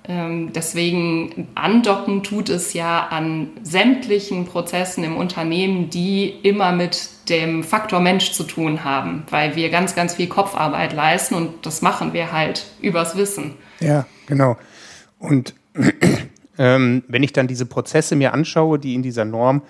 [0.07, 7.63] Ähm, deswegen andocken tut es ja an sämtlichen Prozessen im Unternehmen, die immer mit dem
[7.63, 12.13] Faktor Mensch zu tun haben, weil wir ganz, ganz viel Kopfarbeit leisten und das machen
[12.13, 13.53] wir halt übers Wissen.
[13.79, 14.57] Ja, genau.
[15.19, 15.53] Und
[16.57, 19.61] ähm, wenn ich dann diese Prozesse mir anschaue, die in dieser Norm,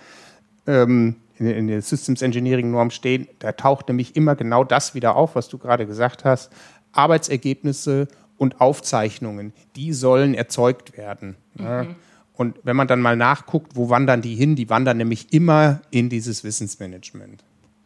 [0.67, 5.15] ähm, in, in, der Systems Engineering Norm stehen, da taucht nämlich immer genau das wieder
[5.15, 6.51] auf, was du gerade gesagt hast.
[6.91, 11.35] Arbeitsergebnisse und Aufzeichnungen, die sollen erzeugt werden.
[11.55, 11.65] Mhm.
[11.65, 11.85] Ja.
[12.33, 14.55] Und wenn man dann mal nachguckt, wo wandern die hin?
[14.55, 17.43] Die wandern nämlich immer in dieses Wissensmanagement.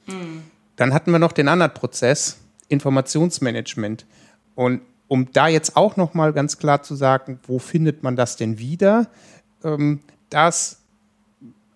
[0.07, 0.43] Mhm.
[0.78, 2.38] Dann hatten wir noch den anderen Prozess,
[2.70, 4.05] Informationsmanagement.
[4.55, 8.37] Und um da jetzt auch noch mal ganz klar zu sagen, wo findet man das
[8.37, 9.07] denn wieder?
[9.63, 10.81] Ähm, das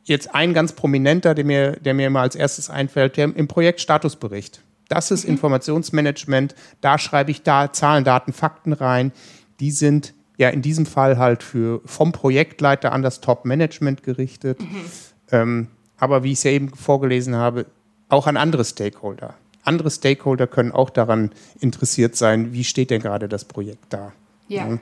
[0.04, 3.80] jetzt ein ganz prominenter, der mir, der mir immer als erstes einfällt, der im Projekt
[3.80, 4.62] Statusbericht.
[4.88, 5.34] Das ist mhm.
[5.34, 6.56] Informationsmanagement.
[6.82, 9.12] Da schreibe ich da Zahlen, Daten, Fakten rein.
[9.60, 14.60] Die sind ja in diesem Fall halt für vom Projektleiter an das Top-Management gerichtet.
[14.60, 14.86] Mhm.
[15.32, 15.68] Ähm,
[15.98, 17.68] aber wie ich es ja eben vorgelesen habe,
[18.08, 23.28] auch an andere Stakeholder andere Stakeholder können auch daran interessiert sein, wie steht denn gerade
[23.28, 24.14] das Projekt da.
[24.48, 24.80] Ja.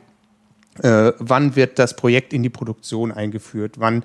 [0.84, 1.08] ja.
[1.08, 3.80] Äh, wann wird das Projekt in die Produktion eingeführt?
[3.80, 4.04] Wann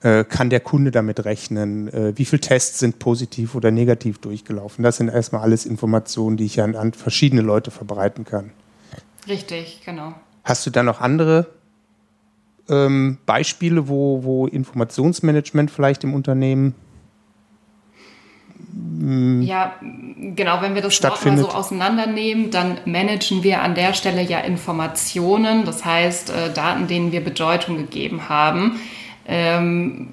[0.00, 1.88] äh, kann der Kunde damit rechnen?
[1.88, 4.82] Äh, wie viele Tests sind positiv oder negativ durchgelaufen?
[4.82, 8.50] Das sind erstmal alles Informationen, die ich an, an verschiedene Leute verbreiten kann.
[9.28, 10.14] Richtig, genau.
[10.44, 11.46] Hast du da noch andere
[12.68, 16.74] ähm, Beispiele, wo, wo Informationsmanagement vielleicht im Unternehmen
[19.40, 24.22] ja, genau, wenn wir das Wort mal so auseinandernehmen, dann managen wir an der Stelle
[24.22, 28.80] ja Informationen, das heißt äh, Daten, denen wir Bedeutung gegeben haben.
[29.26, 30.08] Ähm,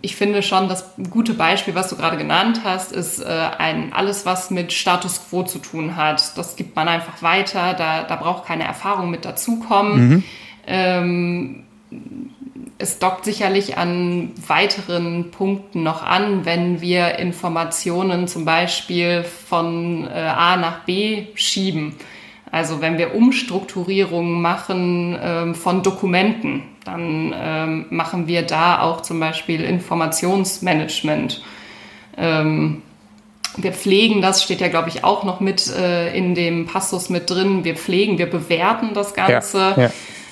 [0.00, 4.24] ich finde schon, das gute Beispiel, was du gerade genannt hast, ist äh, ein, alles,
[4.24, 6.36] was mit Status quo zu tun hat.
[6.38, 10.08] Das gibt man einfach weiter, da, da braucht keine Erfahrung mit dazukommen.
[10.08, 10.24] Mhm.
[10.66, 11.62] Ähm,
[12.82, 20.10] es dockt sicherlich an weiteren Punkten noch an, wenn wir Informationen zum Beispiel von äh,
[20.10, 21.94] A nach B schieben.
[22.50, 29.20] Also wenn wir Umstrukturierungen machen ähm, von Dokumenten, dann ähm, machen wir da auch zum
[29.20, 31.40] Beispiel Informationsmanagement.
[32.18, 32.82] Ähm,
[33.56, 37.30] wir pflegen, das steht ja, glaube ich, auch noch mit äh, in dem Passus mit
[37.30, 37.64] drin.
[37.64, 39.74] Wir pflegen, wir bewerten das Ganze.
[39.76, 39.90] Ja, ja.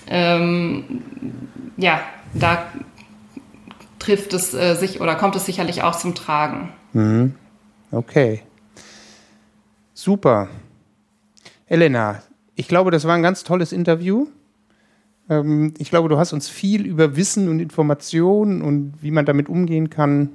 [0.08, 1.02] Ähm,
[1.76, 2.00] ja
[2.34, 2.66] da
[3.98, 6.72] trifft es äh, sich oder kommt es sicherlich auch zum Tragen.
[6.92, 7.34] Mhm.
[7.90, 8.42] Okay.
[9.94, 10.48] Super.
[11.66, 12.22] Elena,
[12.56, 14.26] ich glaube, das war ein ganz tolles Interview.
[15.28, 19.48] Ähm, ich glaube, du hast uns viel über Wissen und Informationen und wie man damit
[19.48, 20.30] umgehen kann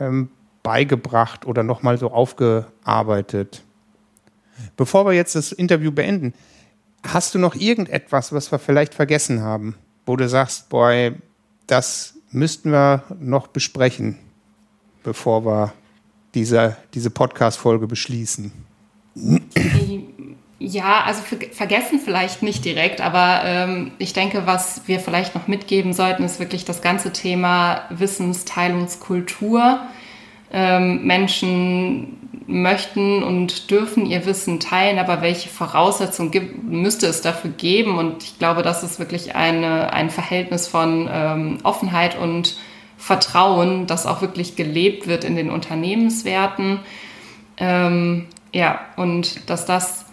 [0.00, 0.30] ähm,
[0.62, 3.62] beigebracht oder nochmal so aufgearbeitet.
[4.76, 6.32] Bevor wir jetzt das Interview beenden,
[7.04, 9.76] hast du noch irgendetwas, was wir vielleicht vergessen haben?
[10.06, 11.14] Wo du sagst, boy,
[11.66, 14.18] das müssten wir noch besprechen,
[15.02, 15.72] bevor wir
[16.34, 18.52] diese, diese Podcast-Folge beschließen?
[20.58, 25.92] Ja, also vergessen vielleicht nicht direkt, aber ähm, ich denke, was wir vielleicht noch mitgeben
[25.92, 29.80] sollten, ist wirklich das ganze Thema Wissensteilungskultur.
[30.58, 37.50] Ähm, Menschen möchten und dürfen ihr Wissen teilen, aber welche Voraussetzungen gibt, müsste es dafür
[37.50, 37.98] geben?
[37.98, 42.56] Und ich glaube, das ist wirklich eine, ein Verhältnis von ähm, Offenheit und
[42.96, 46.78] Vertrauen, das auch wirklich gelebt wird in den Unternehmenswerten.
[47.58, 50.06] Ähm, ja, und dass das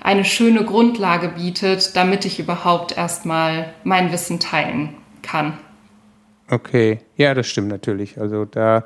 [0.00, 5.58] eine schöne Grundlage bietet, damit ich überhaupt erstmal mein Wissen teilen kann.
[6.50, 8.18] Okay, ja, das stimmt natürlich.
[8.18, 8.84] Also da,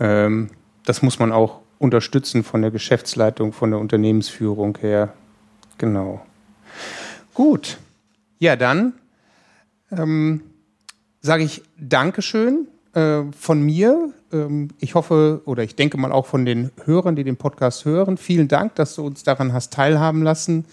[0.00, 0.50] ähm,
[0.84, 5.12] das muss man auch unterstützen von der Geschäftsleitung, von der Unternehmensführung her.
[5.78, 6.24] Genau.
[7.34, 7.78] Gut.
[8.38, 8.94] Ja, dann
[9.90, 10.42] ähm,
[11.20, 14.12] sage ich Dankeschön äh, von mir.
[14.32, 18.16] Ähm, ich hoffe oder ich denke mal auch von den Hörern, die den Podcast hören.
[18.16, 20.64] Vielen Dank, dass du uns daran hast teilhaben lassen.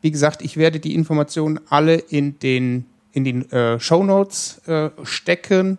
[0.00, 4.90] Wie gesagt, ich werde die Informationen alle in den, in den äh, Show Notes äh,
[5.02, 5.78] stecken.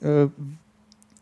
[0.00, 0.26] Äh,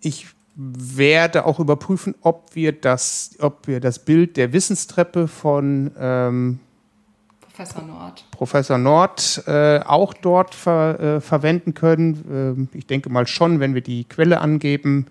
[0.00, 0.26] ich
[0.62, 6.60] werde auch überprüfen, ob wir das, ob wir das Bild der Wissenstreppe von ähm,
[7.40, 12.24] Professor Nord, Professor Nord äh, auch dort ver, äh, verwenden können.
[12.30, 15.06] Ähm, ich denke mal schon, wenn wir die Quelle angeben,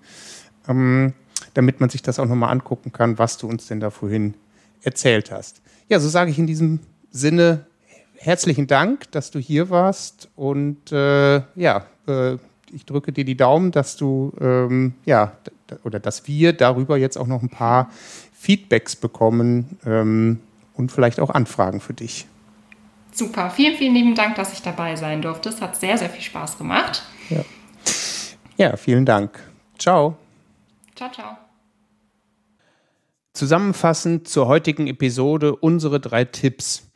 [0.68, 1.14] ähm,
[1.54, 4.36] damit man sich das auch nochmal angucken kann, was du uns denn da vorhin
[4.82, 5.62] erzählt hast.
[5.90, 6.80] Ja, so sage ich in diesem
[7.12, 7.66] Sinne
[8.18, 12.38] herzlichen Dank, dass du hier warst und äh, ja, äh,
[12.74, 15.34] ich drücke dir die Daumen, dass du ähm, ja
[15.84, 17.90] oder dass wir darüber jetzt auch noch ein paar
[18.34, 20.40] Feedbacks bekommen ähm,
[20.74, 22.26] und vielleicht auch Anfragen für dich.
[23.12, 25.50] Super, vielen, vielen lieben Dank, dass ich dabei sein durfte.
[25.50, 27.04] Es hat sehr, sehr viel Spaß gemacht.
[27.30, 27.44] Ja,
[28.58, 29.40] ja vielen Dank.
[29.78, 30.18] Ciao.
[30.96, 31.38] Ciao, ciao.
[33.34, 36.90] Zusammenfassend zur heutigen Episode unsere drei Tipps.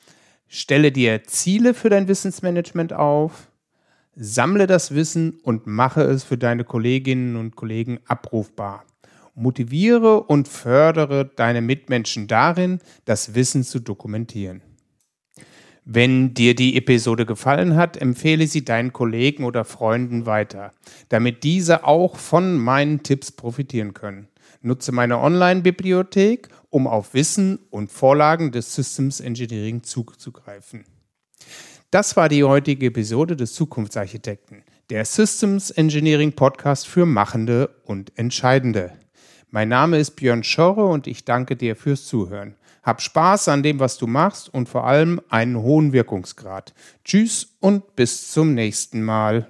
[0.47, 3.47] Stelle dir Ziele für dein Wissensmanagement auf,
[4.16, 8.86] sammle das Wissen und mache es für deine Kolleginnen und Kollegen abrufbar.
[9.36, 14.61] Motiviere und fördere deine Mitmenschen darin, das Wissen zu dokumentieren.
[15.86, 20.72] Wenn dir die Episode gefallen hat, empfehle sie deinen Kollegen oder Freunden weiter,
[21.09, 24.30] damit diese auch von meinen Tipps profitieren können.
[24.61, 30.86] Nutze meine Online-Bibliothek, um auf Wissen und Vorlagen des Systems Engineering zuzugreifen.
[31.94, 38.94] Das war die heutige Episode des Zukunftsarchitekten, der Systems Engineering Podcast für Machende und Entscheidende.
[39.52, 42.56] Mein Name ist Björn Schorre und ich danke dir fürs Zuhören.
[42.82, 46.74] Hab Spaß an dem, was du machst und vor allem einen hohen Wirkungsgrad.
[47.06, 49.48] Tschüss und bis zum nächsten Mal.